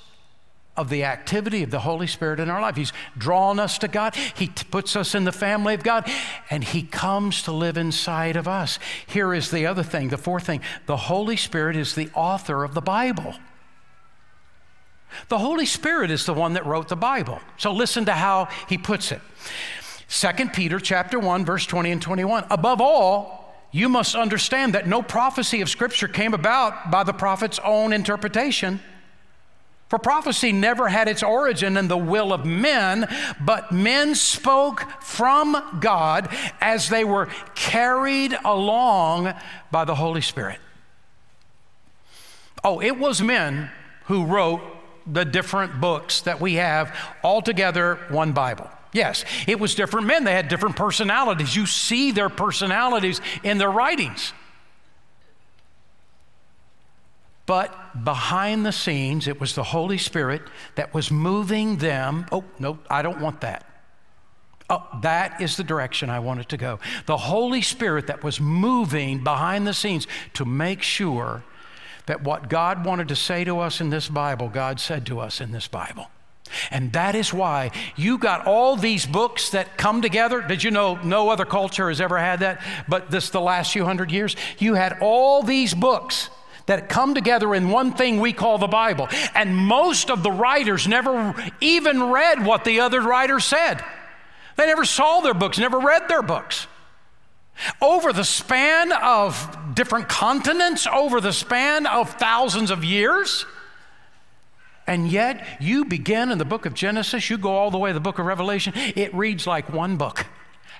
of 0.77 0.89
the 0.89 1.03
activity 1.03 1.63
of 1.63 1.71
the 1.71 1.79
Holy 1.79 2.05
Spirit 2.05 2.39
in 2.39 2.47
our 2.47 2.61
life. 2.61 2.75
He's 2.75 2.93
drawn 3.17 3.59
us 3.59 3.79
to 3.79 3.87
God, 3.87 4.15
He 4.15 4.47
t- 4.47 4.65
puts 4.69 4.95
us 4.95 5.15
in 5.15 5.23
the 5.23 5.31
family 5.31 5.73
of 5.73 5.83
God, 5.83 6.09
and 6.51 6.63
He 6.63 6.83
comes 6.83 7.41
to 7.43 7.51
live 7.51 7.75
inside 7.75 8.35
of 8.35 8.47
us. 8.47 8.77
Here 9.07 9.33
is 9.33 9.49
the 9.49 9.65
other 9.65 9.81
thing, 9.81 10.09
the 10.09 10.17
fourth 10.17 10.45
thing 10.45 10.61
the 10.85 10.95
Holy 10.95 11.35
Spirit 11.35 11.75
is 11.75 11.95
the 11.95 12.09
author 12.13 12.63
of 12.63 12.75
the 12.75 12.81
Bible. 12.81 13.33
The 15.27 15.39
Holy 15.39 15.65
Spirit 15.65 16.11
is 16.11 16.27
the 16.27 16.35
one 16.35 16.53
that 16.53 16.67
wrote 16.67 16.87
the 16.87 16.95
Bible. 16.95 17.39
So 17.57 17.73
listen 17.73 18.05
to 18.05 18.13
how 18.13 18.47
he 18.69 18.77
puts 18.77 19.11
it. 19.11 19.21
2 20.07 20.49
Peter 20.53 20.79
chapter 20.79 21.19
1 21.19 21.45
verse 21.45 21.65
20 21.65 21.91
and 21.91 22.01
21. 22.01 22.45
Above 22.51 22.79
all, 22.79 23.55
you 23.71 23.89
must 23.89 24.15
understand 24.15 24.75
that 24.75 24.87
no 24.87 25.01
prophecy 25.01 25.61
of 25.61 25.69
scripture 25.69 26.07
came 26.07 26.35
about 26.35 26.91
by 26.91 27.03
the 27.03 27.13
prophet's 27.13 27.59
own 27.59 27.91
interpretation. 27.91 28.79
For 29.89 29.97
prophecy 29.97 30.51
never 30.51 30.87
had 30.87 31.07
its 31.07 31.23
origin 31.23 31.75
in 31.75 31.87
the 31.87 31.97
will 31.97 32.31
of 32.31 32.45
men, 32.45 33.07
but 33.41 33.71
men 33.71 34.13
spoke 34.13 34.85
from 35.01 35.79
God 35.81 36.29
as 36.61 36.89
they 36.89 37.03
were 37.03 37.27
carried 37.55 38.37
along 38.45 39.33
by 39.71 39.85
the 39.85 39.95
Holy 39.95 40.21
Spirit. 40.21 40.59
Oh, 42.63 42.79
it 42.81 42.99
was 42.99 43.19
men 43.19 43.71
who 44.05 44.25
wrote 44.25 44.61
the 45.07 45.25
different 45.25 45.81
books 45.81 46.21
that 46.21 46.39
we 46.39 46.55
have 46.55 46.95
all 47.23 47.41
together, 47.41 47.99
one 48.09 48.31
Bible. 48.31 48.69
Yes, 48.93 49.25
it 49.47 49.59
was 49.59 49.73
different 49.73 50.05
men. 50.05 50.23
They 50.23 50.33
had 50.33 50.49
different 50.49 50.75
personalities. 50.75 51.55
You 51.55 51.65
see 51.65 52.11
their 52.11 52.29
personalities 52.29 53.21
in 53.43 53.57
their 53.57 53.71
writings. 53.71 54.33
But 57.49 58.05
behind 58.05 58.63
the 58.63 58.71
scenes, 58.71 59.27
it 59.27 59.41
was 59.41 59.55
the 59.55 59.63
Holy 59.63 59.97
Spirit 59.97 60.43
that 60.75 60.93
was 60.93 61.09
moving 61.09 61.77
them. 61.77 62.27
Oh, 62.31 62.43
no, 62.59 62.77
I 62.91 63.01
don't 63.01 63.19
want 63.19 63.41
that. 63.41 63.65
Oh, 64.69 64.85
that 65.01 65.41
is 65.41 65.57
the 65.57 65.63
direction 65.63 66.11
I 66.11 66.19
wanted 66.19 66.47
to 66.49 66.57
go. 66.57 66.77
The 67.07 67.17
Holy 67.17 67.63
Spirit 67.63 68.05
that 68.05 68.23
was 68.23 68.39
moving 68.39 69.23
behind 69.23 69.65
the 69.65 69.73
scenes 69.73 70.05
to 70.33 70.45
make 70.45 70.83
sure 70.83 71.43
that 72.05 72.21
what 72.21 72.49
God 72.49 72.85
wanted 72.85 73.07
to 73.07 73.15
say 73.15 73.43
to 73.45 73.57
us 73.57 73.81
in 73.81 73.89
this 73.89 74.09
Bible, 74.09 74.47
God 74.49 74.79
said 74.79 75.07
to 75.07 75.19
us 75.19 75.41
in 75.41 75.51
this 75.51 75.67
Bible. 75.67 76.05
And 76.69 76.93
that 76.93 77.15
is 77.15 77.33
why 77.33 77.71
you 77.95 78.19
got 78.19 78.45
all 78.45 78.75
these 78.75 79.07
books 79.07 79.49
that 79.49 79.75
come 79.75 80.03
together. 80.03 80.41
Did 80.41 80.63
you 80.63 80.69
know 80.69 80.99
no 81.03 81.29
other 81.29 81.45
culture 81.45 81.89
has 81.89 81.99
ever 81.99 82.19
had 82.19 82.41
that 82.41 82.61
but 82.87 83.09
this 83.09 83.31
the 83.31 83.41
last 83.41 83.73
few 83.73 83.85
hundred 83.85 84.11
years? 84.11 84.35
You 84.59 84.75
had 84.75 84.99
all 85.01 85.41
these 85.41 85.73
books 85.73 86.29
that 86.69 86.87
come 86.87 87.15
together 87.15 87.55
in 87.55 87.69
one 87.69 87.93
thing 87.93 88.19
we 88.19 88.31
call 88.31 88.59
the 88.59 88.67
Bible. 88.67 89.09
And 89.33 89.57
most 89.57 90.11
of 90.11 90.21
the 90.21 90.29
writers 90.31 90.87
never 90.87 91.33
even 91.59 92.11
read 92.11 92.45
what 92.45 92.63
the 92.63 92.81
other 92.81 93.01
writers 93.01 93.43
said. 93.43 93.83
They 94.55 94.67
never 94.67 94.85
saw 94.85 95.21
their 95.21 95.33
books, 95.33 95.57
never 95.57 95.79
read 95.79 96.07
their 96.07 96.21
books. 96.21 96.67
Over 97.81 98.13
the 98.13 98.23
span 98.23 98.91
of 98.91 99.57
different 99.73 100.09
continents, 100.09 100.85
over 100.85 101.19
the 101.19 101.33
span 101.33 101.87
of 101.87 102.11
thousands 102.11 102.69
of 102.69 102.83
years, 102.83 103.47
and 104.85 105.11
yet 105.11 105.43
you 105.59 105.85
begin 105.85 106.31
in 106.31 106.37
the 106.37 106.45
book 106.45 106.67
of 106.67 106.75
Genesis, 106.75 107.31
you 107.31 107.39
go 107.39 107.49
all 107.49 107.71
the 107.71 107.79
way 107.79 107.89
to 107.89 107.95
the 107.95 107.99
book 107.99 108.19
of 108.19 108.27
Revelation, 108.27 108.73
it 108.75 109.11
reads 109.15 109.47
like 109.47 109.73
one 109.73 109.97
book. 109.97 110.27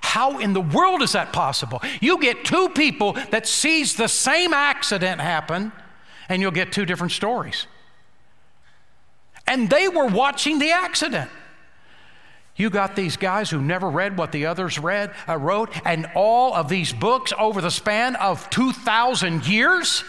How 0.02 0.40
in 0.40 0.54
the 0.54 0.62
world 0.62 1.02
is 1.02 1.14
that 1.14 1.34
possible? 1.34 1.82
You 2.02 2.20
get 2.20 2.46
two 2.46 2.70
people 2.70 3.14
that 3.32 3.48
sees 3.48 3.96
the 3.96 4.08
same 4.08 4.54
accident 4.54 5.22
happen 5.22 5.72
and 6.30 6.42
you'll 6.42 6.52
get 6.52 6.72
two 6.72 6.86
different 6.86 7.12
stories. 7.12 7.68
And 9.48 9.70
they 9.70 9.88
were 9.88 10.06
watching 10.06 10.60
the 10.60 10.72
accident. 10.72 11.30
You 12.56 12.70
got 12.70 12.96
these 12.96 13.18
guys 13.18 13.50
who 13.50 13.62
never 13.62 13.90
read 13.90 14.18
what 14.18 14.32
the 14.32 14.46
others 14.46 14.78
read, 14.78 15.14
uh, 15.28 15.38
wrote, 15.38 15.70
and 15.86 16.10
all 16.14 16.54
of 16.54 16.68
these 16.68 16.92
books 16.92 17.32
over 17.40 17.62
the 17.62 17.72
span 17.72 18.16
of 18.18 18.50
2,000 18.50 19.48
years 19.48 20.04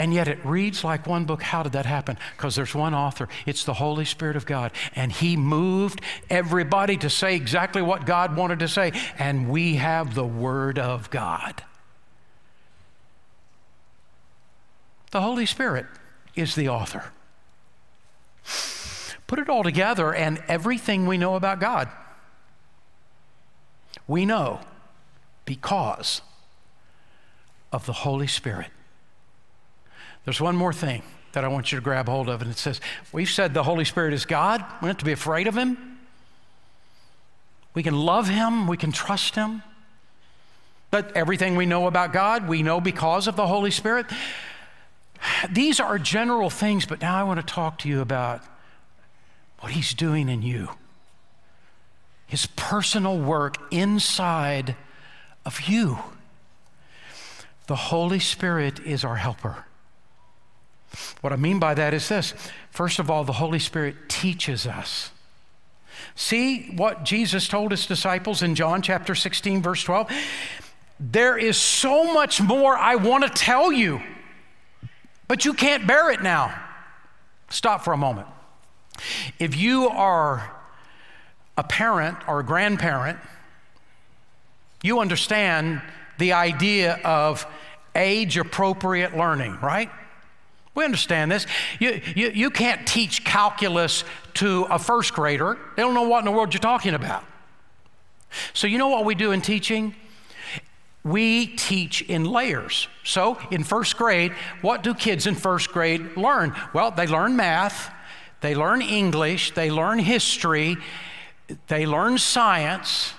and 0.00 0.14
yet 0.14 0.28
it 0.28 0.38
reads 0.46 0.82
like 0.82 1.06
one 1.06 1.26
book. 1.26 1.42
How 1.42 1.62
did 1.62 1.72
that 1.72 1.84
happen? 1.84 2.16
Because 2.34 2.56
there's 2.56 2.74
one 2.74 2.94
author. 2.94 3.28
It's 3.44 3.64
the 3.64 3.74
Holy 3.74 4.06
Spirit 4.06 4.34
of 4.34 4.46
God. 4.46 4.72
And 4.96 5.12
He 5.12 5.36
moved 5.36 6.00
everybody 6.30 6.96
to 6.96 7.10
say 7.10 7.36
exactly 7.36 7.82
what 7.82 8.06
God 8.06 8.34
wanted 8.34 8.60
to 8.60 8.68
say. 8.68 8.92
And 9.18 9.50
we 9.50 9.74
have 9.74 10.14
the 10.14 10.24
Word 10.24 10.78
of 10.78 11.10
God. 11.10 11.64
The 15.10 15.20
Holy 15.20 15.44
Spirit 15.44 15.84
is 16.34 16.54
the 16.54 16.70
author. 16.70 17.12
Put 19.26 19.38
it 19.38 19.50
all 19.50 19.62
together, 19.62 20.14
and 20.14 20.42
everything 20.48 21.06
we 21.06 21.18
know 21.18 21.34
about 21.34 21.60
God, 21.60 21.90
we 24.08 24.24
know 24.24 24.60
because 25.44 26.22
of 27.70 27.84
the 27.84 27.92
Holy 27.92 28.26
Spirit. 28.26 28.68
There's 30.24 30.40
one 30.40 30.56
more 30.56 30.72
thing 30.72 31.02
that 31.32 31.44
I 31.44 31.48
want 31.48 31.70
you 31.70 31.78
to 31.78 31.84
grab 31.84 32.08
hold 32.08 32.28
of, 32.28 32.42
and 32.42 32.50
it 32.50 32.58
says, 32.58 32.80
We've 33.12 33.28
said 33.28 33.54
the 33.54 33.62
Holy 33.62 33.84
Spirit 33.84 34.12
is 34.12 34.26
God. 34.26 34.60
We 34.60 34.86
don't 34.86 34.88
have 34.88 34.98
to 34.98 35.04
be 35.04 35.12
afraid 35.12 35.46
of 35.46 35.56
Him. 35.56 35.98
We 37.74 37.82
can 37.82 37.94
love 37.94 38.28
Him, 38.28 38.66
we 38.66 38.76
can 38.76 38.92
trust 38.92 39.36
Him. 39.36 39.62
But 40.90 41.16
everything 41.16 41.54
we 41.54 41.66
know 41.66 41.86
about 41.86 42.12
God, 42.12 42.48
we 42.48 42.62
know 42.62 42.80
because 42.80 43.28
of 43.28 43.36
the 43.36 43.46
Holy 43.46 43.70
Spirit. 43.70 44.06
These 45.48 45.78
are 45.78 45.98
general 45.98 46.50
things, 46.50 46.84
but 46.84 47.00
now 47.00 47.16
I 47.16 47.22
want 47.22 47.38
to 47.40 47.46
talk 47.46 47.78
to 47.80 47.88
you 47.88 48.00
about 48.00 48.42
what 49.60 49.72
He's 49.72 49.94
doing 49.94 50.28
in 50.28 50.42
you. 50.42 50.70
His 52.26 52.46
personal 52.46 53.18
work 53.18 53.56
inside 53.72 54.76
of 55.44 55.62
you. 55.62 55.98
the 57.66 57.76
Holy 57.76 58.18
Spirit 58.18 58.80
is 58.80 59.04
our 59.04 59.16
helper. 59.16 59.64
What 61.20 61.32
I 61.32 61.36
mean 61.36 61.58
by 61.58 61.74
that 61.74 61.94
is 61.94 62.08
this 62.08 62.34
first 62.70 62.98
of 62.98 63.10
all, 63.10 63.24
the 63.24 63.34
Holy 63.34 63.58
Spirit 63.58 64.08
teaches 64.08 64.66
us. 64.66 65.10
See 66.14 66.72
what 66.76 67.04
Jesus 67.04 67.48
told 67.48 67.70
his 67.70 67.86
disciples 67.86 68.42
in 68.42 68.54
John 68.54 68.82
chapter 68.82 69.14
16, 69.14 69.62
verse 69.62 69.82
12? 69.84 70.10
There 70.98 71.38
is 71.38 71.56
so 71.56 72.12
much 72.12 72.40
more 72.40 72.76
I 72.76 72.96
want 72.96 73.24
to 73.24 73.30
tell 73.30 73.72
you, 73.72 74.02
but 75.28 75.44
you 75.44 75.54
can't 75.54 75.86
bear 75.86 76.10
it 76.10 76.22
now. 76.22 76.54
Stop 77.48 77.84
for 77.84 77.92
a 77.92 77.96
moment. 77.96 78.26
If 79.38 79.56
you 79.56 79.88
are 79.88 80.50
a 81.56 81.64
parent 81.64 82.18
or 82.28 82.40
a 82.40 82.44
grandparent, 82.44 83.18
you 84.82 85.00
understand 85.00 85.80
the 86.18 86.34
idea 86.34 87.00
of 87.04 87.46
age 87.94 88.36
appropriate 88.36 89.16
learning, 89.16 89.58
right? 89.60 89.90
We 90.74 90.84
understand 90.84 91.30
this. 91.30 91.46
You, 91.78 92.00
you, 92.14 92.30
you 92.30 92.50
can't 92.50 92.86
teach 92.86 93.24
calculus 93.24 94.04
to 94.34 94.66
a 94.70 94.78
first 94.78 95.14
grader, 95.14 95.58
they 95.76 95.82
don't 95.82 95.94
know 95.94 96.08
what 96.08 96.20
in 96.20 96.24
the 96.24 96.30
world 96.30 96.54
you're 96.54 96.60
talking 96.60 96.94
about. 96.94 97.24
So, 98.54 98.66
you 98.66 98.78
know 98.78 98.88
what 98.88 99.04
we 99.04 99.14
do 99.14 99.32
in 99.32 99.40
teaching? 99.40 99.94
We 101.02 101.46
teach 101.46 102.02
in 102.02 102.24
layers. 102.24 102.86
So, 103.04 103.38
in 103.50 103.64
first 103.64 103.96
grade, 103.96 104.32
what 104.60 104.82
do 104.82 104.94
kids 104.94 105.26
in 105.26 105.34
first 105.34 105.70
grade 105.70 106.16
learn? 106.16 106.54
Well, 106.72 106.90
they 106.92 107.06
learn 107.06 107.34
math, 107.36 107.92
they 108.40 108.54
learn 108.54 108.82
English, 108.82 109.52
they 109.54 109.70
learn 109.70 109.98
history, 109.98 110.76
they 111.66 111.86
learn 111.86 112.18
science. 112.18 113.14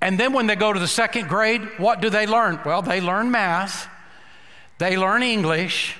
And 0.00 0.18
then 0.18 0.32
when 0.32 0.46
they 0.46 0.56
go 0.56 0.72
to 0.72 0.80
the 0.80 0.88
second 0.88 1.28
grade, 1.28 1.62
what 1.76 2.00
do 2.00 2.10
they 2.10 2.26
learn? 2.26 2.60
Well, 2.64 2.82
they 2.82 3.00
learn 3.00 3.30
math, 3.30 3.88
they 4.78 4.96
learn 4.96 5.22
English, 5.22 5.96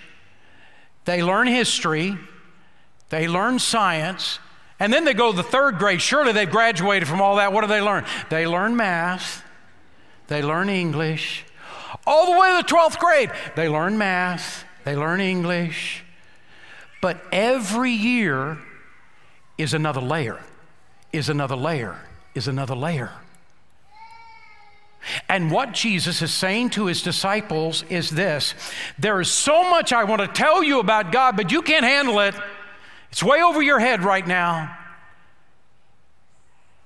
they 1.08 1.22
learn 1.22 1.46
history, 1.46 2.18
they 3.08 3.28
learn 3.28 3.58
science, 3.58 4.40
and 4.78 4.92
then 4.92 5.04
they 5.04 5.14
go 5.14 5.30
to 5.30 5.36
the 5.38 5.42
third 5.42 5.78
grade. 5.78 6.02
Surely 6.02 6.32
they've 6.32 6.50
graduated 6.50 7.08
from 7.08 7.22
all 7.22 7.36
that. 7.36 7.50
What 7.50 7.62
do 7.62 7.66
they 7.66 7.80
learn? 7.80 8.04
They 8.28 8.46
learn 8.46 8.76
math, 8.76 9.42
they 10.26 10.42
learn 10.42 10.68
English. 10.68 11.46
All 12.06 12.26
the 12.26 12.38
way 12.38 12.50
to 12.50 12.62
the 12.62 12.68
12th 12.68 12.98
grade, 12.98 13.30
they 13.56 13.70
learn 13.70 13.96
math, 13.96 14.66
they 14.84 14.96
learn 14.96 15.22
English. 15.22 16.04
But 17.00 17.22
every 17.32 17.92
year 17.92 18.58
is 19.56 19.72
another 19.72 20.02
layer, 20.02 20.38
is 21.10 21.30
another 21.30 21.56
layer, 21.56 21.96
is 22.34 22.48
another 22.48 22.74
layer. 22.74 23.12
And 25.28 25.50
what 25.50 25.72
Jesus 25.72 26.22
is 26.22 26.32
saying 26.32 26.70
to 26.70 26.86
his 26.86 27.02
disciples 27.02 27.84
is 27.88 28.10
this 28.10 28.54
there 28.98 29.20
is 29.20 29.30
so 29.30 29.68
much 29.70 29.92
I 29.92 30.04
want 30.04 30.20
to 30.20 30.28
tell 30.28 30.62
you 30.62 30.80
about 30.80 31.12
God, 31.12 31.36
but 31.36 31.52
you 31.52 31.62
can't 31.62 31.84
handle 31.84 32.20
it. 32.20 32.34
It's 33.10 33.22
way 33.22 33.42
over 33.42 33.62
your 33.62 33.78
head 33.78 34.02
right 34.02 34.26
now. 34.26 34.76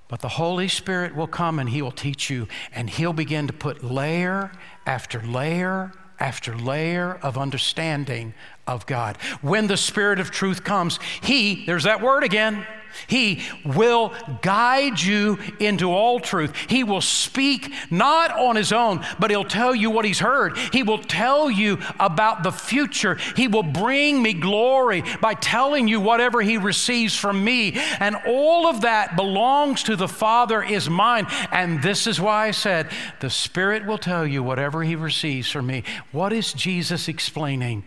But 0.07 0.21
the 0.21 0.29
Holy 0.29 0.67
Spirit 0.67 1.15
will 1.15 1.27
come 1.27 1.59
and 1.59 1.69
He 1.69 1.81
will 1.81 1.91
teach 1.91 2.29
you, 2.29 2.47
and 2.71 2.89
He'll 2.89 3.13
begin 3.13 3.47
to 3.47 3.53
put 3.53 3.83
layer 3.83 4.51
after 4.85 5.21
layer 5.21 5.91
after 6.19 6.55
layer 6.55 7.19
of 7.21 7.37
understanding 7.37 8.33
of 8.67 8.85
God. 8.85 9.17
When 9.41 9.67
the 9.67 9.77
Spirit 9.77 10.19
of 10.19 10.31
truth 10.31 10.63
comes, 10.63 10.99
He, 11.21 11.65
there's 11.65 11.83
that 11.83 12.01
word 12.01 12.23
again, 12.23 12.65
he 13.07 13.41
will 13.65 14.13
guide 14.41 15.01
you 15.01 15.39
into 15.59 15.91
all 15.91 16.19
truth. 16.19 16.55
He 16.69 16.83
will 16.83 17.01
speak 17.01 17.73
not 17.89 18.31
on 18.31 18.55
his 18.55 18.71
own, 18.71 19.05
but 19.19 19.31
he'll 19.31 19.43
tell 19.43 19.73
you 19.73 19.89
what 19.89 20.05
he's 20.05 20.19
heard. 20.19 20.57
He 20.71 20.83
will 20.83 20.99
tell 20.99 21.49
you 21.49 21.79
about 21.99 22.43
the 22.43 22.51
future. 22.51 23.15
He 23.35 23.47
will 23.47 23.63
bring 23.63 24.21
me 24.21 24.33
glory 24.33 25.03
by 25.21 25.33
telling 25.33 25.87
you 25.87 25.99
whatever 25.99 26.41
he 26.41 26.57
receives 26.57 27.15
from 27.15 27.43
me. 27.43 27.73
And 27.99 28.15
all 28.27 28.67
of 28.67 28.81
that 28.81 29.15
belongs 29.15 29.83
to 29.83 29.95
the 29.95 30.07
Father, 30.07 30.63
is 30.63 30.89
mine. 30.89 31.27
And 31.51 31.81
this 31.81 32.07
is 32.07 32.21
why 32.21 32.47
I 32.47 32.51
said, 32.51 32.89
the 33.19 33.29
Spirit 33.29 33.85
will 33.85 33.97
tell 33.97 34.25
you 34.25 34.43
whatever 34.43 34.83
he 34.83 34.95
receives 34.95 35.49
from 35.49 35.67
me. 35.67 35.83
What 36.11 36.31
is 36.31 36.53
Jesus 36.53 37.07
explaining? 37.07 37.83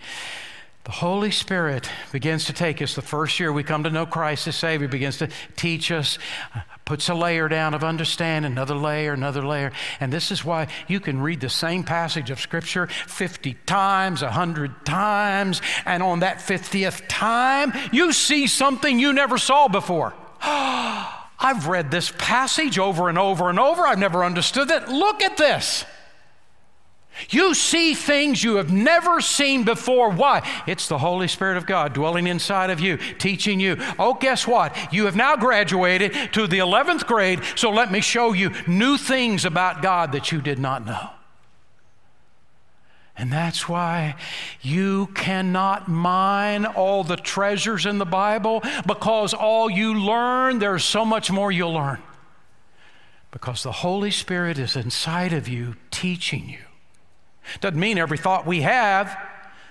The 0.87 0.93
Holy 0.93 1.33
Spirit 1.33 1.91
begins 2.13 2.45
to 2.45 2.53
take 2.53 2.81
us. 2.81 2.95
The 2.95 3.03
first 3.03 3.41
year 3.41 3.53
we 3.53 3.65
come 3.65 3.83
to 3.83 3.91
know 3.91 4.07
Christ 4.07 4.47
as 4.47 4.55
Savior, 4.55 4.87
begins 4.87 5.19
to 5.19 5.29
teach 5.57 5.91
us, 5.91 6.17
puts 6.85 7.09
a 7.09 7.15
layer 7.15 7.49
down 7.49 7.75
of 7.75 7.83
understanding, 7.83 8.53
another 8.53 8.77
layer, 8.77 9.13
another 9.13 9.45
layer. 9.45 9.73
And 9.99 10.13
this 10.13 10.31
is 10.31 10.45
why 10.45 10.69
you 10.87 11.01
can 11.01 11.21
read 11.21 11.41
the 11.41 11.49
same 11.49 11.83
passage 11.83 12.31
of 12.31 12.39
Scripture 12.39 12.87
50 12.87 13.55
times, 13.67 14.23
100 14.23 14.87
times, 14.87 15.61
and 15.85 16.05
on 16.05 16.21
that 16.21 16.39
50th 16.39 17.03
time, 17.09 17.73
you 17.91 18.13
see 18.13 18.47
something 18.47 19.01
you 19.01 19.13
never 19.13 19.39
saw 19.39 19.67
before. 19.67 20.15
I've 20.41 21.67
read 21.67 21.91
this 21.91 22.13
passage 22.17 22.79
over 22.79 23.09
and 23.09 23.19
over 23.19 23.51
and 23.51 23.59
over. 23.59 23.85
I've 23.85 23.99
never 23.99 24.25
understood 24.25 24.71
it. 24.71 24.87
Look 24.87 25.21
at 25.21 25.37
this. 25.37 25.85
You 27.31 27.55
see 27.55 27.95
things 27.95 28.45
you 28.45 28.57
have 28.57 28.73
never 28.73 29.21
seen 29.21 29.65
before. 29.65 30.11
Why? 30.11 30.47
It's 30.67 30.89
the 30.89 30.99
Holy 30.99 31.29
Spirit 31.29 31.57
of 31.57 31.67
God 31.67 31.93
dwelling 31.93 32.27
inside 32.27 32.71
of 32.71 32.81
you, 32.81 32.99
teaching 33.19 33.59
you. 33.59 33.77
Oh, 33.99 34.15
guess 34.15 34.47
what? 34.47 34.77
You 34.93 35.07
have 35.07 35.17
now 35.17 35.37
graduated 35.37 36.33
to 36.35 36.47
the 36.47 36.59
11th 36.59 37.07
grade, 37.07 37.41
so 37.57 37.71
let 37.71 37.91
me 37.91 38.01
show 38.01 38.33
you 38.33 38.51
new 38.67 38.97
things 38.97 39.45
about 39.45 39.83
God 39.83 40.13
that 40.13 40.31
you 40.31 40.41
did 40.41 40.59
not 40.59 40.85
know. 40.85 41.11
And 43.19 43.33
that's 43.33 43.67
why 43.67 44.17
you 44.61 45.07
cannot 45.15 45.89
mine 45.89 46.67
all 46.67 47.03
the 47.03 47.17
treasures 47.17 47.87
in 47.87 47.97
the 47.97 48.05
Bible 48.05 48.63
because 48.87 49.33
all 49.33 49.71
you 49.71 49.99
learn, 49.99 50.59
there's 50.59 50.85
so 50.85 51.05
much 51.05 51.31
more 51.31 51.51
you'll 51.51 51.73
learn. 51.73 52.03
Because 53.31 53.63
the 53.63 53.73
Holy 53.73 54.11
Spirit 54.11 54.59
is 54.59 54.77
inside 54.77 55.33
of 55.33 55.49
you 55.49 55.77
teaching 55.91 56.49
you. 56.49 56.66
Doesn't 57.61 57.79
mean 57.79 57.99
every 57.99 58.19
thought 58.19 58.47
we 58.47 58.63
have 58.63 59.17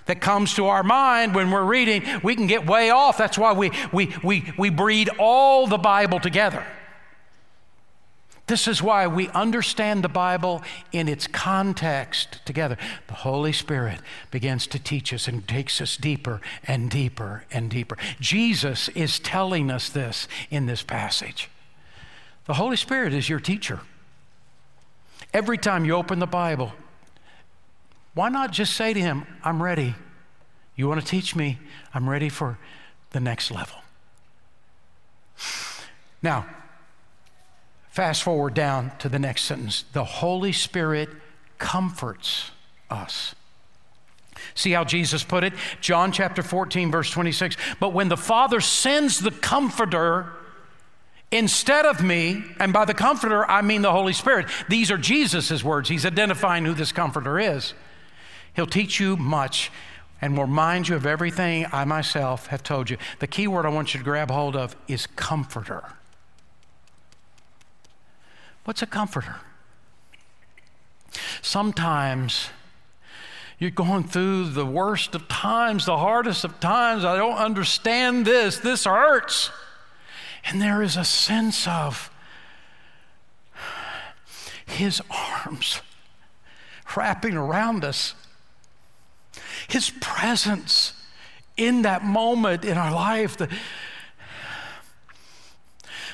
that 0.05 0.21
comes 0.21 0.53
to 0.55 0.67
our 0.67 0.83
mind 0.83 1.33
when 1.33 1.51
we're 1.51 1.63
reading, 1.63 2.03
we 2.23 2.35
can 2.35 2.47
get 2.47 2.65
way 2.65 2.89
off. 2.89 3.17
That's 3.17 3.37
why 3.37 3.53
we, 3.53 3.71
we, 3.91 4.15
we, 4.23 4.53
we 4.57 4.69
breed 4.69 5.09
all 5.17 5.67
the 5.67 5.77
Bible 5.77 6.19
together. 6.19 6.65
This 8.47 8.67
is 8.67 8.83
why 8.83 9.07
we 9.07 9.29
understand 9.29 10.03
the 10.03 10.09
Bible 10.09 10.61
in 10.91 11.07
its 11.07 11.25
context 11.25 12.45
together. 12.45 12.77
The 13.07 13.15
Holy 13.15 13.51
Spirit 13.51 13.99
begins 14.29 14.67
to 14.67 14.77
teach 14.77 15.11
us 15.11 15.27
and 15.27 15.47
takes 15.47 15.81
us 15.81 15.97
deeper 15.97 16.41
and 16.63 16.91
deeper 16.91 17.45
and 17.51 17.71
deeper. 17.71 17.97
Jesus 18.19 18.87
is 18.89 19.17
telling 19.17 19.71
us 19.71 19.89
this 19.89 20.27
in 20.51 20.67
this 20.67 20.83
passage. 20.83 21.49
The 22.45 22.53
Holy 22.53 22.77
Spirit 22.77 23.13
is 23.13 23.29
your 23.29 23.39
teacher. 23.39 23.79
Every 25.33 25.57
time 25.57 25.83
you 25.83 25.95
open 25.95 26.19
the 26.19 26.27
Bible, 26.27 26.73
why 28.15 28.29
not 28.29 28.51
just 28.51 28.75
say 28.75 28.93
to 28.93 28.99
him, 28.99 29.27
I'm 29.43 29.61
ready. 29.61 29.93
You 30.75 30.87
want 30.87 31.01
to 31.01 31.05
teach 31.05 31.35
me? 31.35 31.59
I'm 31.93 32.09
ready 32.09 32.29
for 32.29 32.57
the 33.11 33.19
next 33.19 33.51
level. 33.51 33.77
Now, 36.23 36.47
fast 37.89 38.23
forward 38.23 38.53
down 38.53 38.91
to 38.99 39.09
the 39.09 39.19
next 39.19 39.43
sentence. 39.43 39.83
The 39.93 40.03
Holy 40.03 40.51
Spirit 40.51 41.09
comforts 41.57 42.51
us. 42.89 43.35
See 44.53 44.71
how 44.71 44.83
Jesus 44.83 45.23
put 45.23 45.43
it? 45.43 45.53
John 45.81 46.11
chapter 46.11 46.41
14, 46.41 46.91
verse 46.91 47.11
26. 47.11 47.57
But 47.79 47.93
when 47.93 48.07
the 48.07 48.17
Father 48.17 48.61
sends 48.61 49.19
the 49.19 49.31
Comforter, 49.31 50.31
instead 51.31 51.85
of 51.85 52.01
me, 52.03 52.43
and 52.59 52.71
by 52.71 52.85
the 52.85 52.93
Comforter, 52.93 53.49
I 53.49 53.61
mean 53.61 53.81
the 53.81 53.91
Holy 53.91 54.13
Spirit. 54.13 54.47
These 54.69 54.91
are 54.91 54.97
Jesus' 54.97 55.63
words. 55.63 55.89
He's 55.89 56.05
identifying 56.05 56.63
who 56.65 56.73
this 56.73 56.91
Comforter 56.91 57.39
is. 57.39 57.73
He'll 58.55 58.67
teach 58.67 58.99
you 58.99 59.17
much 59.17 59.71
and 60.21 60.37
will 60.37 60.45
remind 60.45 60.87
you 60.87 60.95
of 60.95 61.05
everything 61.05 61.65
I 61.71 61.85
myself 61.85 62.47
have 62.47 62.63
told 62.63 62.89
you. 62.89 62.97
The 63.19 63.27
key 63.27 63.47
word 63.47 63.65
I 63.65 63.69
want 63.69 63.93
you 63.93 63.99
to 63.99 64.03
grab 64.03 64.31
hold 64.31 64.55
of 64.55 64.75
is 64.87 65.07
comforter. 65.07 65.83
What's 68.63 68.81
a 68.81 68.87
comforter? 68.87 69.35
Sometimes 71.41 72.49
you're 73.59 73.71
going 73.71 74.05
through 74.05 74.49
the 74.49 74.65
worst 74.65 75.15
of 75.15 75.27
times, 75.27 75.85
the 75.85 75.97
hardest 75.97 76.43
of 76.43 76.59
times. 76.59 77.05
I 77.05 77.17
don't 77.17 77.37
understand 77.37 78.25
this. 78.25 78.57
This 78.57 78.85
hurts. 78.85 79.51
And 80.45 80.61
there 80.61 80.81
is 80.81 80.97
a 80.97 81.03
sense 81.03 81.67
of 81.67 82.09
His 84.65 85.01
arms 85.09 85.81
wrapping 86.95 87.35
around 87.35 87.83
us 87.83 88.15
his 89.67 89.89
presence 90.01 90.93
in 91.57 91.83
that 91.83 92.03
moment 92.03 92.65
in 92.65 92.77
our 92.77 92.91
life, 92.91 93.37
the, 93.37 93.47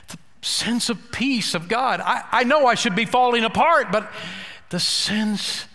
the 0.08 0.18
sense 0.42 0.90
of 0.90 1.12
peace 1.12 1.54
of 1.56 1.68
God. 1.68 2.00
I, 2.02 2.24
I 2.32 2.44
know 2.44 2.68
I 2.68 2.76
should 2.76 2.96
be 2.96 3.06
falling 3.06 3.44
apart, 3.44 3.92
but 3.92 4.12
the 4.70 4.80
sense 4.80 5.66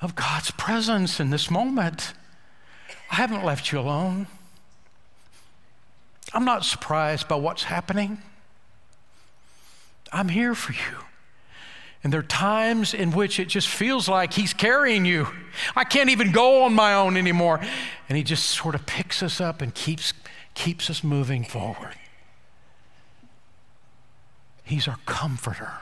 of 0.00 0.14
God's 0.14 0.50
presence 0.52 1.20
in 1.20 1.30
this 1.30 1.50
moment. 1.50 2.12
I 3.10 3.16
haven't 3.16 3.44
left 3.44 3.72
you 3.72 3.78
alone. 3.78 4.26
I'm 6.32 6.44
not 6.44 6.64
surprised 6.64 7.26
by 7.26 7.36
what's 7.36 7.64
happening. 7.64 8.18
I'm 10.12 10.28
here 10.28 10.54
for 10.54 10.72
you. 10.72 11.07
And 12.04 12.12
there 12.12 12.20
are 12.20 12.24
times 12.24 12.94
in 12.94 13.10
which 13.10 13.40
it 13.40 13.48
just 13.48 13.68
feels 13.68 14.08
like 14.08 14.32
He's 14.32 14.54
carrying 14.54 15.04
you. 15.04 15.28
I 15.74 15.84
can't 15.84 16.10
even 16.10 16.30
go 16.32 16.62
on 16.62 16.74
my 16.74 16.94
own 16.94 17.16
anymore. 17.16 17.60
And 18.08 18.16
He 18.16 18.22
just 18.22 18.46
sort 18.46 18.74
of 18.74 18.86
picks 18.86 19.22
us 19.22 19.40
up 19.40 19.60
and 19.60 19.74
keeps, 19.74 20.12
keeps 20.54 20.88
us 20.90 21.02
moving 21.02 21.44
forward. 21.44 21.94
He's 24.62 24.86
our 24.86 24.98
comforter. 25.06 25.72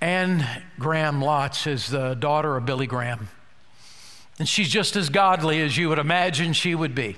Anne 0.00 0.46
Graham 0.78 1.20
Lotz 1.20 1.66
is 1.66 1.88
the 1.88 2.14
daughter 2.14 2.56
of 2.56 2.66
Billy 2.66 2.86
Graham. 2.86 3.28
And 4.38 4.48
she's 4.48 4.68
just 4.68 4.96
as 4.96 5.08
godly 5.08 5.60
as 5.62 5.76
you 5.76 5.88
would 5.88 5.98
imagine 5.98 6.52
she 6.52 6.74
would 6.74 6.94
be. 6.94 7.16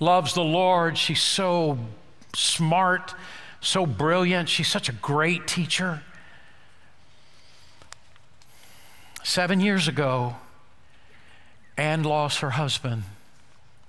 Loves 0.00 0.34
the 0.34 0.44
Lord. 0.44 0.96
She's 0.96 1.22
so 1.22 1.78
smart, 2.34 3.14
so 3.66 3.86
brilliant. 3.86 4.48
She's 4.48 4.68
such 4.68 4.88
a 4.88 4.92
great 4.92 5.46
teacher. 5.46 6.02
Seven 9.22 9.60
years 9.60 9.88
ago, 9.88 10.36
Anne 11.76 12.02
lost 12.02 12.40
her 12.40 12.50
husband. 12.50 13.04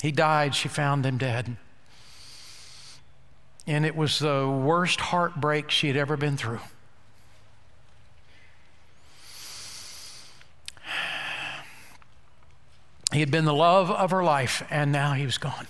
He 0.02 0.12
died. 0.12 0.56
She 0.56 0.68
found 0.68 1.06
him 1.06 1.18
dead. 1.18 1.58
And 3.68 3.86
it 3.86 3.96
was 3.96 4.20
the 4.20 4.48
worst 4.48 5.00
heartbreak 5.00 5.72
she 5.72 5.88
had 5.88 5.98
ever 5.98 6.16
been 6.16 6.38
through. 6.38 6.62
He 13.12 13.20
had 13.20 13.32
been 13.32 13.46
the 13.46 13.54
love 13.54 13.90
of 13.90 14.12
her 14.12 14.24
life, 14.24 14.64
and 14.70 14.92
now 14.92 15.14
he 15.14 15.26
was 15.26 15.38
gone. 15.38 15.68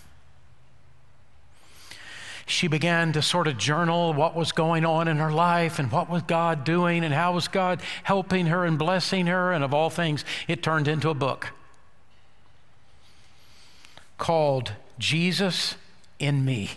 She 2.45 2.67
began 2.67 3.11
to 3.13 3.21
sort 3.21 3.47
of 3.47 3.57
journal 3.57 4.13
what 4.13 4.35
was 4.35 4.51
going 4.51 4.85
on 4.85 5.07
in 5.07 5.17
her 5.17 5.31
life 5.31 5.79
and 5.79 5.91
what 5.91 6.09
was 6.09 6.21
God 6.21 6.63
doing 6.63 7.03
and 7.03 7.13
how 7.13 7.33
was 7.33 7.47
God 7.47 7.81
helping 8.03 8.45
her 8.47 8.65
and 8.65 8.77
blessing 8.77 9.25
her. 9.27 9.51
And 9.51 9.63
of 9.63 9.73
all 9.73 9.89
things, 9.89 10.23
it 10.47 10.61
turned 10.61 10.87
into 10.87 11.09
a 11.09 11.15
book 11.15 11.51
called 14.17 14.73
Jesus 14.99 15.75
in 16.19 16.45
Me. 16.45 16.71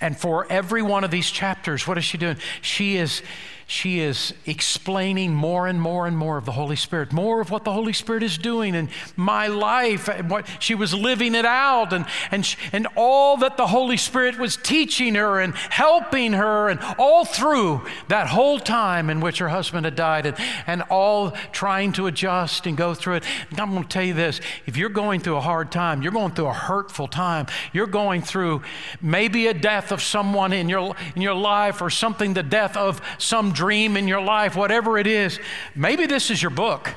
And 0.00 0.18
for 0.18 0.46
every 0.50 0.82
one 0.82 1.04
of 1.04 1.10
these 1.10 1.30
chapters, 1.30 1.86
what 1.86 1.98
is 1.98 2.04
she 2.04 2.16
doing? 2.16 2.38
She 2.62 2.96
is 2.96 3.22
she 3.66 4.00
is 4.00 4.34
explaining 4.46 5.34
more 5.34 5.66
and 5.66 5.80
more 5.80 6.06
and 6.06 6.16
more 6.16 6.36
of 6.36 6.44
the 6.44 6.52
Holy 6.52 6.76
Spirit, 6.76 7.12
more 7.12 7.40
of 7.40 7.50
what 7.50 7.64
the 7.64 7.72
Holy 7.72 7.92
Spirit 7.92 8.22
is 8.22 8.36
doing 8.36 8.74
in 8.74 8.88
my 9.16 9.46
life, 9.46 10.08
and 10.08 10.28
what 10.28 10.46
she 10.58 10.74
was 10.74 10.92
living 10.92 11.34
it 11.34 11.46
out, 11.46 11.92
and, 11.92 12.04
and, 12.30 12.44
she, 12.44 12.56
and 12.72 12.86
all 12.96 13.36
that 13.38 13.56
the 13.56 13.68
Holy 13.68 13.96
Spirit 13.96 14.38
was 14.38 14.56
teaching 14.56 15.14
her 15.14 15.40
and 15.40 15.54
helping 15.54 16.34
her, 16.34 16.68
and 16.68 16.78
all 16.98 17.24
through 17.24 17.82
that 18.08 18.28
whole 18.28 18.58
time 18.58 19.08
in 19.08 19.20
which 19.20 19.38
her 19.38 19.48
husband 19.48 19.86
had 19.86 19.96
died, 19.96 20.26
and, 20.26 20.36
and 20.66 20.82
all 20.90 21.30
trying 21.52 21.92
to 21.92 22.06
adjust 22.06 22.66
and 22.66 22.76
go 22.76 22.94
through 22.94 23.14
it. 23.14 23.24
And 23.50 23.60
I'm 23.60 23.70
going 23.70 23.84
to 23.84 23.88
tell 23.88 24.04
you 24.04 24.14
this 24.14 24.40
if 24.66 24.76
you're 24.76 24.88
going 24.90 25.20
through 25.20 25.36
a 25.36 25.40
hard 25.40 25.72
time, 25.72 26.02
you're 26.02 26.12
going 26.12 26.32
through 26.32 26.48
a 26.48 26.52
hurtful 26.52 27.08
time, 27.08 27.46
you're 27.72 27.86
going 27.86 28.20
through 28.20 28.62
maybe 29.00 29.46
a 29.46 29.54
death 29.54 29.90
of 29.90 30.02
someone 30.02 30.52
in 30.52 30.68
your, 30.68 30.94
in 31.16 31.22
your 31.22 31.34
life, 31.34 31.80
or 31.80 31.88
something, 31.88 32.34
the 32.34 32.42
death 32.42 32.76
of 32.76 33.00
some 33.18 33.53
dream 33.54 33.96
in 33.96 34.08
your 34.08 34.20
life, 34.20 34.56
whatever 34.56 34.98
it 34.98 35.06
is, 35.06 35.38
maybe 35.74 36.06
this 36.06 36.30
is 36.30 36.42
your 36.42 36.50
book. 36.50 36.90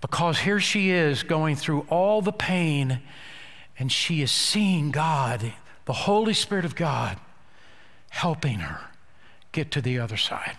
Because 0.00 0.38
here 0.38 0.60
she 0.60 0.90
is 0.90 1.22
going 1.22 1.56
through 1.56 1.86
all 1.90 2.22
the 2.22 2.32
pain 2.32 3.00
and 3.78 3.90
she 3.90 4.22
is 4.22 4.30
seeing 4.30 4.90
God, 4.90 5.52
the 5.86 5.92
Holy 5.92 6.34
Spirit 6.34 6.64
of 6.64 6.76
God, 6.76 7.18
helping 8.10 8.60
her 8.60 8.80
get 9.52 9.70
to 9.72 9.80
the 9.80 9.98
other 9.98 10.16
side. 10.16 10.56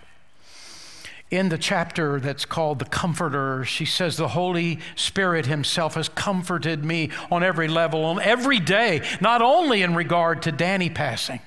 In 1.32 1.50
the 1.50 1.58
chapter 1.58 2.20
that's 2.20 2.46
called 2.46 2.80
The 2.80 2.86
Comforter, 2.86 3.66
she 3.66 3.86
says, 3.86 4.18
The 4.18 4.30
Holy 4.30 4.80
Spirit 4.96 5.46
Himself 5.48 5.96
has 5.96 6.10
comforted 6.10 6.84
me 6.84 7.10
on 7.32 7.44
every 7.44 7.68
level, 7.68 8.06
on 8.06 8.22
every 8.22 8.60
day, 8.60 9.02
not 9.22 9.42
only 9.42 9.82
in 9.82 9.96
regard 9.96 10.44
to 10.44 10.52
Danny 10.52 10.90
passing 10.90 11.40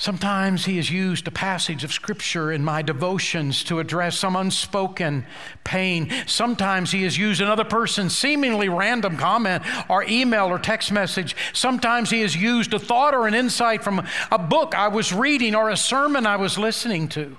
Sometimes 0.00 0.64
he 0.64 0.76
has 0.76 0.90
used 0.90 1.28
a 1.28 1.30
passage 1.30 1.84
of 1.84 1.92
scripture 1.92 2.50
in 2.50 2.64
my 2.64 2.80
devotions 2.80 3.62
to 3.64 3.80
address 3.80 4.18
some 4.18 4.34
unspoken 4.34 5.26
pain. 5.62 6.10
Sometimes 6.26 6.90
he 6.90 7.02
has 7.02 7.18
used 7.18 7.42
another 7.42 7.64
person's 7.64 8.16
seemingly 8.16 8.70
random 8.70 9.18
comment 9.18 9.62
or 9.90 10.02
email 10.04 10.46
or 10.46 10.58
text 10.58 10.90
message. 10.90 11.36
Sometimes 11.52 12.08
he 12.08 12.22
has 12.22 12.34
used 12.34 12.72
a 12.72 12.78
thought 12.78 13.12
or 13.12 13.26
an 13.26 13.34
insight 13.34 13.84
from 13.84 14.02
a 14.32 14.38
book 14.38 14.74
I 14.74 14.88
was 14.88 15.12
reading 15.12 15.54
or 15.54 15.68
a 15.68 15.76
sermon 15.76 16.24
I 16.24 16.36
was 16.36 16.56
listening 16.56 17.06
to. 17.08 17.36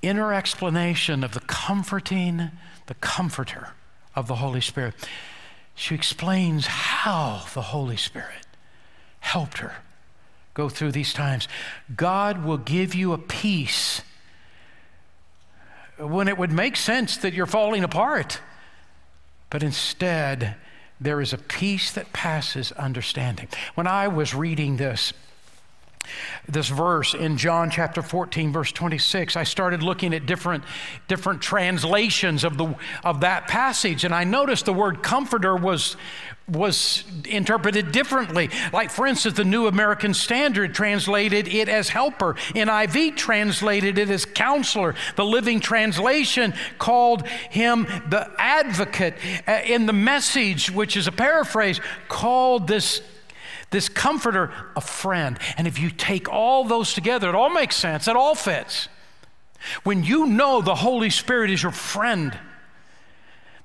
Inner 0.00 0.32
explanation 0.32 1.22
of 1.22 1.34
the 1.34 1.40
comforting, 1.40 2.52
the 2.86 2.94
comforter 2.94 3.74
of 4.16 4.28
the 4.28 4.36
Holy 4.36 4.62
Spirit. 4.62 4.94
She 5.74 5.94
explains 5.94 6.66
how 6.68 7.42
the 7.52 7.60
Holy 7.60 7.98
Spirit 7.98 8.47
helped 9.20 9.58
her 9.58 9.76
go 10.54 10.68
through 10.68 10.92
these 10.92 11.12
times. 11.12 11.46
God 11.96 12.44
will 12.44 12.58
give 12.58 12.94
you 12.94 13.12
a 13.12 13.18
peace 13.18 14.02
when 15.98 16.28
it 16.28 16.38
would 16.38 16.52
make 16.52 16.76
sense 16.76 17.16
that 17.18 17.34
you're 17.34 17.46
falling 17.46 17.84
apart. 17.84 18.40
But 19.50 19.62
instead, 19.62 20.56
there 21.00 21.20
is 21.20 21.32
a 21.32 21.38
peace 21.38 21.92
that 21.92 22.12
passes 22.12 22.72
understanding. 22.72 23.48
When 23.74 23.86
I 23.86 24.08
was 24.08 24.34
reading 24.34 24.76
this, 24.76 25.12
this 26.48 26.68
verse 26.68 27.14
in 27.14 27.36
John 27.36 27.70
chapter 27.70 28.02
14 28.02 28.52
verse 28.52 28.72
26 28.72 29.36
I 29.36 29.44
started 29.44 29.82
looking 29.82 30.14
at 30.14 30.26
different 30.26 30.64
different 31.06 31.42
translations 31.42 32.44
of 32.44 32.56
the 32.58 32.74
of 33.04 33.20
that 33.20 33.48
passage 33.48 34.04
and 34.04 34.14
I 34.14 34.24
noticed 34.24 34.64
the 34.64 34.72
word 34.72 35.02
comforter 35.02 35.56
was 35.56 35.96
was 36.48 37.04
interpreted 37.26 37.92
differently. 37.92 38.50
Like, 38.72 38.90
for 38.90 39.06
instance, 39.06 39.36
the 39.36 39.44
New 39.44 39.66
American 39.66 40.14
Standard 40.14 40.74
translated 40.74 41.46
it 41.48 41.68
as 41.68 41.88
helper, 41.88 42.34
NIV 42.54 43.16
translated 43.16 43.98
it 43.98 44.10
as 44.10 44.24
counselor. 44.24 44.94
The 45.16 45.24
Living 45.24 45.60
Translation 45.60 46.54
called 46.78 47.26
him 47.26 47.84
the 48.08 48.30
advocate. 48.38 49.14
Uh, 49.46 49.60
in 49.64 49.86
the 49.86 49.92
message, 49.92 50.70
which 50.70 50.96
is 50.96 51.06
a 51.06 51.12
paraphrase, 51.12 51.80
called 52.08 52.66
this 52.66 53.02
this 53.70 53.88
comforter 53.88 54.52
a 54.76 54.80
friend. 54.80 55.38
And 55.56 55.66
if 55.66 55.78
you 55.78 55.90
take 55.90 56.28
all 56.28 56.64
those 56.64 56.94
together, 56.94 57.28
it 57.28 57.34
all 57.34 57.50
makes 57.50 57.76
sense, 57.76 58.08
it 58.08 58.16
all 58.16 58.34
fits. 58.34 58.88
When 59.82 60.04
you 60.04 60.26
know 60.26 60.60
the 60.60 60.74
Holy 60.74 61.10
Spirit 61.10 61.50
is 61.50 61.62
your 61.62 61.72
friend, 61.72 62.38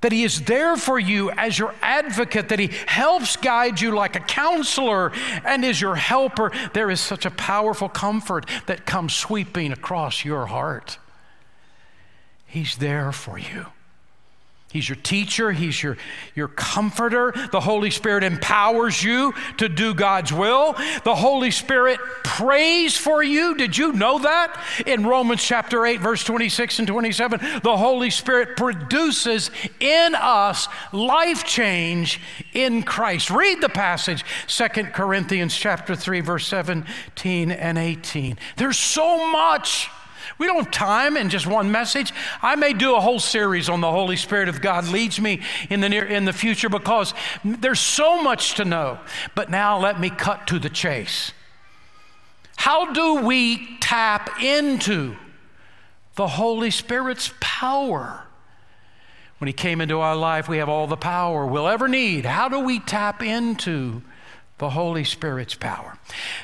that 0.01 0.11
He 0.11 0.23
is 0.23 0.41
there 0.41 0.75
for 0.75 0.99
you 0.99 1.31
as 1.31 1.57
your 1.57 1.73
advocate, 1.81 2.49
that 2.49 2.59
He 2.59 2.71
helps 2.87 3.37
guide 3.37 3.79
you 3.79 3.95
like 3.95 4.15
a 4.15 4.19
counselor 4.19 5.11
and 5.45 5.63
is 5.63 5.79
your 5.79 5.95
helper. 5.95 6.51
There 6.73 6.91
is 6.91 6.99
such 6.99 7.25
a 7.25 7.31
powerful 7.31 7.89
comfort 7.89 8.45
that 8.65 8.85
comes 8.85 9.13
sweeping 9.13 9.71
across 9.71 10.25
your 10.25 10.47
heart. 10.47 10.97
He's 12.45 12.75
there 12.77 13.11
for 13.11 13.37
you. 13.37 13.67
He's 14.73 14.89
your 14.89 14.95
teacher, 14.95 15.51
He's 15.51 15.83
your, 15.83 15.97
your 16.33 16.47
comforter. 16.47 17.31
The 17.51 17.59
Holy 17.59 17.91
Spirit 17.91 18.23
empowers 18.23 19.03
you 19.03 19.31
to 19.57 19.69
do 19.69 19.93
God's 19.93 20.33
will. 20.33 20.73
The 21.03 21.13
Holy 21.13 21.51
Spirit 21.51 21.99
prays 22.23 22.97
for 22.97 23.21
you. 23.21 23.53
Did 23.53 23.77
you 23.77 23.93
know 23.93 24.17
that? 24.17 24.59
In 24.87 25.05
Romans 25.05 25.43
chapter 25.43 25.85
8, 25.85 25.99
verse 26.01 26.23
26 26.23 26.79
and 26.79 26.87
27, 26.87 27.39
the 27.61 27.77
Holy 27.77 28.09
Spirit 28.09 28.57
produces 28.57 29.51
in 29.79 30.15
us 30.15 30.67
life 30.91 31.45
change 31.45 32.19
in 32.53 32.81
Christ. 32.81 33.29
Read 33.29 33.61
the 33.61 33.69
passage, 33.69 34.25
Second 34.47 34.87
Corinthians 34.87 35.55
chapter 35.55 35.95
3, 35.95 36.21
verse 36.21 36.47
17 36.47 37.51
and 37.51 37.77
18. 37.77 38.39
There's 38.57 38.79
so 38.79 39.31
much 39.31 39.91
we 40.37 40.47
don't 40.47 40.57
have 40.57 40.71
time 40.71 41.17
in 41.17 41.29
just 41.29 41.47
one 41.47 41.71
message. 41.71 42.13
I 42.41 42.55
may 42.55 42.73
do 42.73 42.95
a 42.95 43.01
whole 43.01 43.19
series 43.19 43.69
on 43.69 43.81
the 43.81 43.91
Holy 43.91 44.15
Spirit 44.15 44.49
if 44.49 44.61
God 44.61 44.87
leads 44.87 45.19
me 45.19 45.41
in 45.69 45.79
the 45.79 45.89
near 45.89 46.05
in 46.05 46.25
the 46.25 46.33
future 46.33 46.69
because 46.69 47.13
there's 47.43 47.79
so 47.79 48.21
much 48.21 48.55
to 48.55 48.65
know. 48.65 48.99
But 49.35 49.49
now 49.49 49.79
let 49.79 49.99
me 49.99 50.09
cut 50.09 50.47
to 50.47 50.59
the 50.59 50.69
chase. 50.69 51.31
How 52.55 52.93
do 52.93 53.25
we 53.25 53.77
tap 53.79 54.41
into 54.41 55.15
the 56.15 56.27
Holy 56.27 56.71
Spirit's 56.71 57.33
power? 57.39 58.25
When 59.39 59.47
He 59.47 59.53
came 59.53 59.81
into 59.81 59.99
our 59.99 60.15
life, 60.15 60.47
we 60.47 60.59
have 60.59 60.69
all 60.69 60.87
the 60.87 60.95
power 60.95 61.45
we'll 61.45 61.67
ever 61.67 61.87
need. 61.87 62.25
How 62.25 62.47
do 62.47 62.59
we 62.59 62.79
tap 62.79 63.21
into 63.21 64.01
the 64.57 64.69
Holy 64.69 65.03
Spirit's 65.03 65.55
power. 65.55 65.97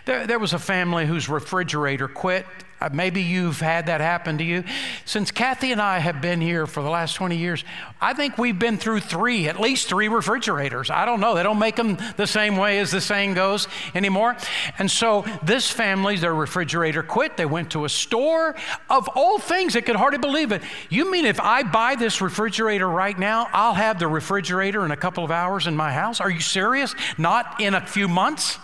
There, 0.06 0.28
there 0.28 0.40
was 0.40 0.54
a 0.54 0.60
family 0.60 1.06
whose 1.06 1.30
refrigerator 1.30 2.08
quit 2.08 2.46
Uh, 2.82 2.90
maybe 2.94 3.22
you've 3.22 3.60
had 3.60 3.88
that 3.88 4.02
happen 4.02 4.38
to 4.38 4.44
you. 4.44 4.64
Since 5.06 5.32
Kathy 5.32 5.72
and 5.72 5.82
I 5.82 6.00
have 6.00 6.22
been 6.22 6.40
here 6.40 6.66
for 6.66 6.82
the 6.82 6.90
last 6.90 7.14
20 7.14 7.36
years, 7.36 7.64
I 8.00 8.14
think 8.14 8.38
we've 8.38 8.58
been 8.58 8.78
through 8.78 9.02
three, 9.02 9.48
at 9.48 9.60
least 9.60 9.90
three 9.90 10.08
refrigerators. 10.08 10.90
I 10.90 11.06
don't 11.06 11.20
know. 11.20 11.36
They 11.36 11.44
don't 11.44 11.60
make 11.60 11.76
them 11.76 11.98
the 12.16 12.28
same 12.28 12.56
way 12.56 12.80
as 12.80 12.92
the 12.92 13.02
saying 13.02 13.34
goes 13.34 13.68
anymore. 13.94 14.38
And 14.78 14.90
so 14.90 15.26
this 15.44 15.70
family, 15.70 16.16
their 16.16 16.34
refrigerator 16.34 17.04
quit. 17.04 17.36
They 17.36 17.46
went 17.46 17.72
to 17.72 17.86
a 17.86 17.90
store. 17.90 18.56
Of 18.90 19.10
all 19.16 19.40
things, 19.40 19.74
they 19.74 19.82
could 19.82 19.98
hardly 19.98 20.20
believe 20.20 20.52
it. 20.52 20.62
You 20.90 21.12
mean 21.12 21.26
if 21.26 21.40
I 21.40 21.64
buy 21.64 21.96
this 21.96 22.22
refrigerator 22.22 22.88
right 22.88 23.18
now, 23.18 23.48
I'll 23.52 23.74
have 23.74 24.00
the 24.00 24.08
refrigerator 24.08 24.86
in 24.86 24.92
a 24.92 24.98
couple 24.98 25.24
of 25.24 25.32
hours 25.32 25.68
in 25.68 25.76
my 25.76 25.92
house? 25.92 26.22
Are 26.22 26.30
you 26.30 26.40
serious? 26.40 26.96
Not 27.18 27.60
in 27.60 27.74
a 27.74 27.86
few 27.86 28.08
months? 28.08 28.60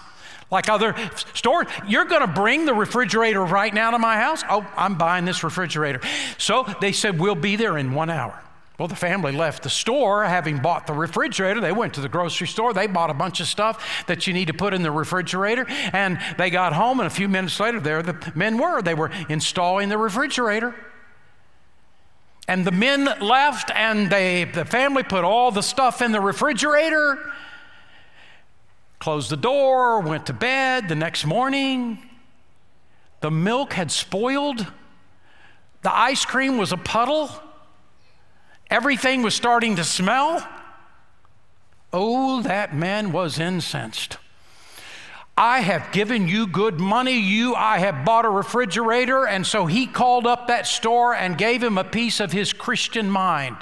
Like 0.55 0.69
other 0.69 0.95
stores. 1.33 1.67
You're 1.87 2.05
going 2.05 2.21
to 2.21 2.27
bring 2.27 2.65
the 2.65 2.73
refrigerator 2.73 3.43
right 3.43 3.73
now 3.73 3.91
to 3.91 3.99
my 3.99 4.15
house? 4.15 4.41
Oh, 4.49 4.65
I'm 4.75 4.97
buying 4.97 5.25
this 5.25 5.43
refrigerator. 5.43 5.99
So 6.37 6.65
they 6.81 6.93
said, 6.93 7.19
We'll 7.19 7.35
be 7.35 7.57
there 7.57 7.77
in 7.77 7.93
one 7.93 8.09
hour. 8.09 8.41
Well, 8.77 8.87
the 8.89 8.95
family 8.95 9.31
left 9.31 9.63
the 9.63 9.69
store 9.69 10.25
having 10.25 10.59
bought 10.59 10.85
the 10.85 10.93
refrigerator. 10.93 11.61
They 11.61 11.71
went 11.71 11.93
to 11.93 12.01
the 12.01 12.09
grocery 12.09 12.47
store. 12.47 12.73
They 12.73 12.87
bought 12.87 13.09
a 13.09 13.13
bunch 13.13 13.39
of 13.39 13.47
stuff 13.47 14.05
that 14.07 14.27
you 14.27 14.33
need 14.33 14.47
to 14.47 14.53
put 14.53 14.73
in 14.73 14.81
the 14.81 14.91
refrigerator. 14.91 15.65
And 15.93 16.19
they 16.37 16.49
got 16.49 16.73
home, 16.73 16.99
and 16.99 17.07
a 17.07 17.11
few 17.11 17.29
minutes 17.29 17.57
later, 17.59 17.79
there 17.79 18.03
the 18.03 18.33
men 18.35 18.57
were. 18.57 18.81
They 18.81 18.93
were 18.93 19.11
installing 19.29 19.87
the 19.87 19.97
refrigerator. 19.97 20.75
And 22.49 22.65
the 22.65 22.71
men 22.71 23.05
left, 23.21 23.71
and 23.73 24.09
they, 24.09 24.43
the 24.43 24.65
family 24.65 25.03
put 25.03 25.23
all 25.23 25.51
the 25.51 25.63
stuff 25.63 26.01
in 26.01 26.11
the 26.11 26.21
refrigerator 26.21 27.17
closed 28.99 29.29
the 29.29 29.37
door, 29.37 29.99
went 29.99 30.25
to 30.27 30.33
bed. 30.33 30.89
The 30.89 30.95
next 30.95 31.25
morning, 31.25 31.99
the 33.21 33.31
milk 33.31 33.73
had 33.73 33.91
spoiled, 33.91 34.65
the 35.81 35.95
ice 35.95 36.25
cream 36.25 36.57
was 36.57 36.71
a 36.71 36.77
puddle, 36.77 37.29
everything 38.69 39.21
was 39.21 39.35
starting 39.35 39.75
to 39.75 39.83
smell. 39.83 40.47
Oh, 41.93 42.41
that 42.41 42.75
man 42.75 43.11
was 43.11 43.39
incensed. 43.39 44.17
I 45.37 45.59
have 45.59 45.91
given 45.91 46.27
you 46.27 46.47
good 46.47 46.79
money. 46.79 47.19
You, 47.19 47.55
I 47.55 47.79
have 47.79 48.05
bought 48.05 48.25
a 48.25 48.29
refrigerator. 48.29 49.27
And 49.27 49.45
so 49.45 49.65
he 49.65 49.85
called 49.85 50.25
up 50.25 50.47
that 50.47 50.65
store 50.65 51.13
and 51.13 51.37
gave 51.37 51.61
him 51.61 51.77
a 51.77 51.83
piece 51.83 52.19
of 52.19 52.31
his 52.31 52.53
Christian 52.53 53.09
mind. 53.09 53.57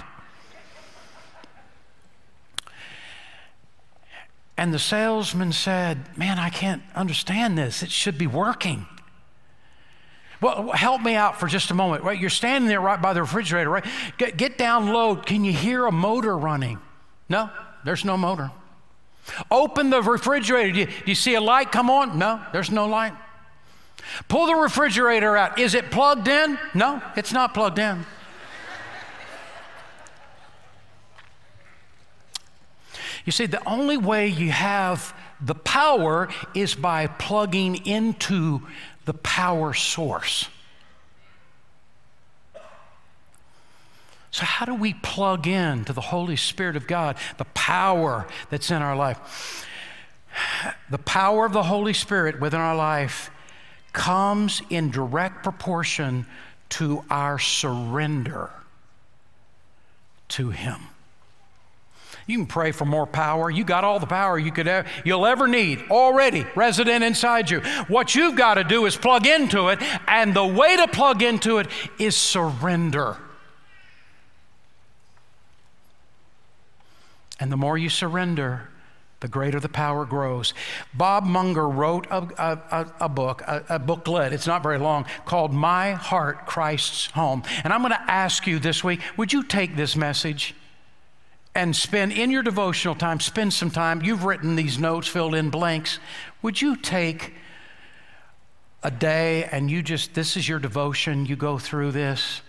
And 4.57 4.73
the 4.73 4.79
salesman 4.79 5.51
said, 5.51 6.17
Man, 6.17 6.37
I 6.39 6.49
can't 6.49 6.83
understand 6.95 7.57
this. 7.57 7.83
It 7.83 7.91
should 7.91 8.17
be 8.17 8.27
working. 8.27 8.85
Well, 10.41 10.71
help 10.71 11.01
me 11.01 11.15
out 11.15 11.39
for 11.39 11.47
just 11.47 11.71
a 11.71 11.73
moment. 11.73 12.03
Right, 12.03 12.19
you're 12.19 12.29
standing 12.29 12.67
there 12.67 12.81
right 12.81 13.01
by 13.01 13.13
the 13.13 13.21
refrigerator, 13.21 13.69
right? 13.69 13.85
Get, 14.17 14.35
get 14.35 14.57
down 14.57 14.91
low. 14.91 15.15
Can 15.15 15.45
you 15.45 15.53
hear 15.53 15.85
a 15.85 15.91
motor 15.91 16.37
running? 16.37 16.79
No, 17.29 17.49
there's 17.85 18.03
no 18.03 18.17
motor. 18.17 18.51
Open 19.49 19.89
the 19.89 20.01
refrigerator. 20.01 20.71
Do 20.73 20.79
you, 20.81 20.85
do 20.85 20.91
you 21.05 21.15
see 21.15 21.35
a 21.35 21.41
light 21.41 21.71
come 21.71 21.89
on? 21.89 22.19
No, 22.19 22.41
there's 22.51 22.69
no 22.69 22.87
light. 22.87 23.13
Pull 24.27 24.47
the 24.47 24.55
refrigerator 24.55 25.37
out. 25.37 25.57
Is 25.59 25.75
it 25.75 25.91
plugged 25.91 26.27
in? 26.27 26.59
No, 26.73 27.01
it's 27.15 27.31
not 27.31 27.53
plugged 27.53 27.79
in. 27.79 28.05
You 33.25 33.31
see, 33.31 33.45
the 33.45 33.65
only 33.67 33.97
way 33.97 34.27
you 34.27 34.51
have 34.51 35.15
the 35.39 35.55
power 35.55 36.29
is 36.53 36.75
by 36.75 37.07
plugging 37.07 37.85
into 37.85 38.61
the 39.05 39.13
power 39.13 39.73
source. 39.73 40.49
So, 44.31 44.45
how 44.45 44.65
do 44.65 44.73
we 44.73 44.95
plug 44.95 45.47
in 45.47 45.85
to 45.85 45.93
the 45.93 46.01
Holy 46.01 46.35
Spirit 46.35 46.75
of 46.75 46.87
God, 46.87 47.17
the 47.37 47.45
power 47.45 48.25
that's 48.49 48.71
in 48.71 48.81
our 48.81 48.95
life? 48.95 49.67
The 50.89 50.97
power 50.97 51.45
of 51.45 51.53
the 51.53 51.63
Holy 51.63 51.93
Spirit 51.93 52.41
within 52.41 52.59
our 52.59 52.75
life 52.75 53.29
comes 53.93 54.63
in 54.71 54.89
direct 54.89 55.43
proportion 55.43 56.25
to 56.69 57.05
our 57.11 57.37
surrender 57.37 58.49
to 60.29 60.49
Him. 60.49 60.79
You 62.25 62.37
can 62.37 62.45
pray 62.45 62.71
for 62.71 62.85
more 62.85 63.05
power. 63.05 63.49
You 63.49 63.63
got 63.63 63.83
all 63.83 63.99
the 63.99 64.05
power 64.05 64.39
you 64.39 64.51
could 64.51 64.67
ever, 64.67 64.87
you'll 65.03 65.25
ever 65.25 65.47
need 65.47 65.83
already 65.89 66.45
resident 66.55 67.03
inside 67.03 67.49
you. 67.49 67.59
What 67.87 68.15
you've 68.15 68.35
got 68.35 68.55
to 68.55 68.63
do 68.63 68.85
is 68.85 68.95
plug 68.95 69.27
into 69.27 69.69
it, 69.69 69.79
and 70.07 70.33
the 70.33 70.45
way 70.45 70.77
to 70.77 70.87
plug 70.87 71.21
into 71.21 71.57
it 71.57 71.67
is 71.99 72.15
surrender. 72.15 73.17
And 77.39 77.51
the 77.51 77.57
more 77.57 77.77
you 77.77 77.89
surrender, 77.89 78.69
the 79.19 79.27
greater 79.27 79.59
the 79.59 79.69
power 79.69 80.05
grows. 80.05 80.53
Bob 80.93 81.25
Munger 81.25 81.67
wrote 81.67 82.07
a, 82.11 82.27
a, 82.37 82.93
a 83.01 83.09
book, 83.09 83.41
a, 83.41 83.63
a, 83.69 83.79
booklet, 83.79 84.33
it's 84.33 84.47
not 84.47 84.61
very 84.61 84.77
long, 84.77 85.05
called 85.25 85.53
My 85.53 85.91
Heart, 85.93 86.45
Christ's 86.45 87.07
Home. 87.11 87.41
And 87.63 87.71
I'm 87.71 87.81
going 87.81 87.93
to 87.93 88.11
ask 88.11 88.45
you 88.45 88.59
this 88.59 88.83
week 88.83 88.99
would 89.15 89.31
you 89.31 89.43
take 89.43 89.75
this 89.75 89.95
message? 89.95 90.55
And 91.55 91.75
spend 91.75 92.11
in 92.13 92.31
your 92.31 92.43
devotional 92.43 92.95
time, 92.95 93.19
spend 93.19 93.53
some 93.53 93.69
time. 93.69 94.01
You've 94.01 94.23
written 94.23 94.55
these 94.55 94.79
notes, 94.79 95.07
filled 95.07 95.35
in 95.35 95.49
blanks. 95.49 95.99
Would 96.41 96.61
you 96.61 96.75
take 96.75 97.33
a 98.81 98.89
day 98.89 99.45
and 99.45 99.69
you 99.69 99.83
just, 99.83 100.13
this 100.13 100.35
is 100.35 100.49
your 100.49 100.59
devotion, 100.59 101.25
you 101.25 101.35
go 101.35 101.59
through 101.59 101.91
this? 101.91 102.41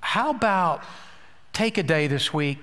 How 0.00 0.30
about 0.30 0.82
take 1.52 1.78
a 1.78 1.82
day 1.82 2.06
this 2.06 2.32
week 2.32 2.58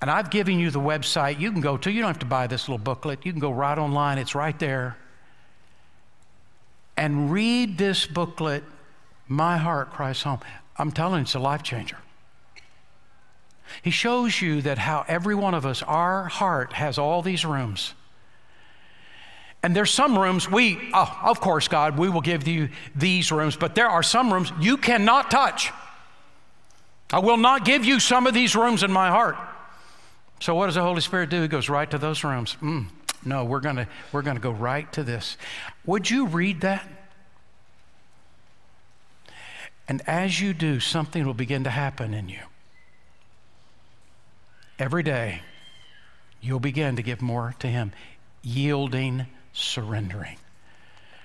and 0.00 0.10
I've 0.10 0.30
given 0.30 0.58
you 0.58 0.70
the 0.70 0.80
website 0.80 1.40
you 1.40 1.52
can 1.52 1.60
go 1.60 1.76
to. 1.76 1.90
You 1.90 2.00
don't 2.00 2.08
have 2.08 2.20
to 2.20 2.26
buy 2.26 2.46
this 2.46 2.68
little 2.68 2.78
booklet. 2.78 3.24
You 3.24 3.32
can 3.32 3.40
go 3.40 3.50
right 3.50 3.76
online, 3.76 4.18
it's 4.18 4.34
right 4.34 4.58
there. 4.58 4.96
And 6.96 7.30
read 7.30 7.76
this 7.76 8.06
booklet, 8.06 8.64
My 9.28 9.58
Heart 9.58 9.90
Christ's 9.90 10.22
Home. 10.24 10.40
I'm 10.76 10.90
telling 10.90 11.16
you, 11.16 11.22
it's 11.22 11.34
a 11.34 11.38
life 11.38 11.62
changer. 11.62 11.98
He 13.82 13.90
shows 13.90 14.40
you 14.40 14.62
that 14.62 14.78
how 14.78 15.04
every 15.08 15.34
one 15.34 15.54
of 15.54 15.64
us, 15.64 15.82
our 15.82 16.24
heart 16.24 16.72
has 16.74 16.98
all 16.98 17.22
these 17.22 17.44
rooms. 17.44 17.94
And 19.62 19.76
there's 19.76 19.90
some 19.90 20.18
rooms 20.18 20.50
we, 20.50 20.78
oh, 20.94 21.18
of 21.22 21.40
course, 21.40 21.68
God, 21.68 21.98
we 21.98 22.08
will 22.08 22.22
give 22.22 22.48
you 22.48 22.70
these 22.94 23.30
rooms, 23.30 23.56
but 23.56 23.74
there 23.74 23.88
are 23.88 24.02
some 24.02 24.32
rooms 24.32 24.52
you 24.58 24.76
cannot 24.76 25.30
touch. 25.30 25.70
I 27.12 27.18
will 27.18 27.36
not 27.36 27.64
give 27.64 27.84
you 27.84 28.00
some 28.00 28.26
of 28.26 28.34
these 28.34 28.56
rooms 28.56 28.82
in 28.82 28.90
my 28.90 29.10
heart. 29.10 29.36
So 30.40 30.54
what 30.54 30.66
does 30.66 30.76
the 30.76 30.82
Holy 30.82 31.02
Spirit 31.02 31.28
do? 31.28 31.42
He 31.42 31.48
goes 31.48 31.68
right 31.68 31.90
to 31.90 31.98
those 31.98 32.24
rooms. 32.24 32.56
Mm, 32.62 32.86
no, 33.24 33.44
we're 33.44 33.60
gonna 33.60 33.86
we're 34.12 34.22
gonna 34.22 34.40
go 34.40 34.52
right 34.52 34.90
to 34.94 35.02
this. 35.02 35.36
Would 35.84 36.08
you 36.08 36.26
read 36.26 36.62
that? 36.62 36.88
And 39.86 40.00
as 40.06 40.40
you 40.40 40.54
do, 40.54 40.80
something 40.80 41.26
will 41.26 41.34
begin 41.34 41.64
to 41.64 41.70
happen 41.70 42.14
in 42.14 42.30
you 42.30 42.40
every 44.80 45.02
day, 45.02 45.42
you'll 46.40 46.58
begin 46.58 46.96
to 46.96 47.02
give 47.02 47.20
more 47.20 47.54
to 47.58 47.66
Him, 47.68 47.92
yielding, 48.42 49.26
surrendering. 49.52 50.38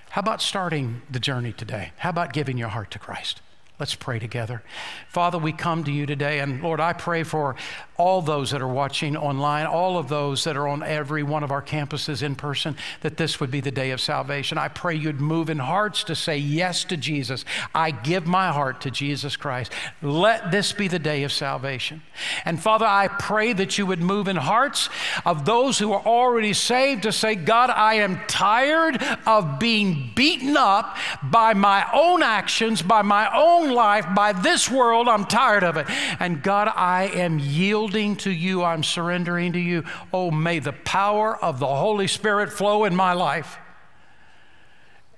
How 0.10 0.20
about 0.20 0.42
starting 0.42 1.02
the 1.10 1.22
journey 1.22 1.54
today? 1.54 1.92
How 1.98 2.10
about 2.10 2.34
giving 2.34 2.58
your 2.58 2.68
heart 2.68 2.92
to 2.92 3.00
Christ? 3.00 3.42
Let's 3.78 3.96
pray 3.96 4.20
together. 4.20 4.64
Father, 5.10 5.38
we 5.38 5.52
come 5.52 5.84
to 5.84 5.92
you 5.92 6.06
today, 6.06 6.40
and 6.40 6.64
Lord, 6.64 6.80
I 6.80 6.94
pray 6.94 7.24
for 7.24 7.58
all 7.98 8.22
those 8.22 8.52
that 8.52 8.62
are 8.62 8.68
watching 8.68 9.16
online, 9.18 9.66
all 9.66 9.98
of 9.98 10.08
those 10.08 10.44
that 10.46 10.56
are 10.56 10.68
on 10.68 10.84
every 10.84 11.24
one 11.24 11.44
of 11.44 11.52
our 11.52 11.62
campuses 11.62 12.22
in 12.22 12.36
person, 12.36 12.76
that 13.02 13.18
this 13.18 13.40
would 13.40 13.52
be 13.52 13.62
the 13.62 13.72
day 13.72 13.92
of 13.92 14.00
salvation. 14.00 14.58
I 14.58 14.68
pray 14.68 14.96
you'd 14.96 15.22
move 15.22 15.50
in 15.50 15.60
hearts 15.60 16.04
to 16.06 16.16
say 16.16 16.38
yes 16.38 16.84
to 16.86 16.98
Jesus. 16.98 17.44
I 17.74 17.92
give 17.92 18.26
my 18.26 18.52
heart 18.52 18.82
to 18.82 18.92
Jesus 18.92 19.36
Christ. 19.36 19.72
Let 20.02 20.52
this 20.52 20.72
be 20.74 20.88
the 20.88 21.00
day 21.00 21.24
of 21.24 21.32
salvation. 21.32 22.02
And 22.44 22.62
Father, 22.62 22.86
I 22.86 23.08
pray 23.08 23.54
that 23.54 23.78
you 23.78 23.86
would 23.86 24.02
move 24.02 24.28
in 24.28 24.38
hearts 24.38 24.90
of 25.26 25.46
those 25.46 25.80
who 25.80 25.92
are 25.94 26.06
already 26.06 26.54
saved 26.54 27.04
to 27.04 27.12
say, 27.12 27.36
God, 27.36 27.70
I 27.70 27.96
am 27.96 28.22
tired 28.28 29.02
of 29.26 29.60
being 29.60 30.12
beaten 30.16 30.58
up 30.58 30.98
by 31.24 31.54
my 31.54 31.88
own 31.94 32.24
actions, 32.24 32.82
by 32.82 33.02
my 33.02 33.30
own 33.34 33.65
life, 33.72 34.06
by 34.16 34.34
this 34.34 34.70
world. 34.70 35.08
I'm 35.08 35.26
tired 35.26 35.64
of 35.64 35.78
it. 35.78 35.88
And 36.20 36.42
God, 36.42 36.72
I 36.74 37.06
am 37.14 37.40
yielding 37.40 37.76
yielding 37.76 38.16
to 38.16 38.32
you, 38.32 38.64
I'm 38.64 38.84
surrendering 38.84 39.54
to 39.54 39.60
you. 39.60 39.84
Oh, 40.14 40.32
may 40.32 40.60
the 40.60 40.74
power 40.74 41.36
of 41.36 41.60
the 41.60 41.68
Holy 41.68 42.08
Spirit 42.08 42.52
flow 42.52 42.86
in 42.86 42.96
my 42.96 43.14
life 43.14 43.58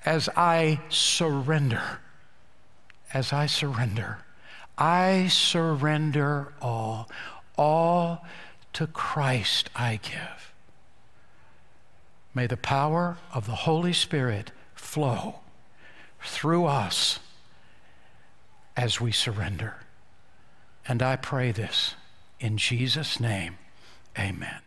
as 0.06 0.30
I 0.36 0.80
surrender. 0.90 2.00
As 3.14 3.32
I 3.32 3.46
surrender. 3.46 4.20
I 4.78 5.28
surrender 5.30 6.54
all. 6.62 7.10
All 7.58 8.26
to 8.74 8.88
Christ 8.88 9.70
I 9.76 10.00
give. 10.02 10.54
May 12.34 12.48
the 12.48 12.58
power 12.58 13.18
of 13.34 13.46
the 13.46 13.56
Holy 13.56 13.94
Spirit 13.94 14.52
flow 14.76 15.40
through 16.22 16.66
us 16.66 17.20
as 18.78 19.02
we 19.02 19.12
surrender. 19.12 19.76
And 20.88 21.02
I 21.04 21.16
pray 21.18 21.52
this 21.52 21.96
in 22.40 22.58
Jesus' 22.58 23.20
name. 23.20 23.58
Amen. 24.18 24.67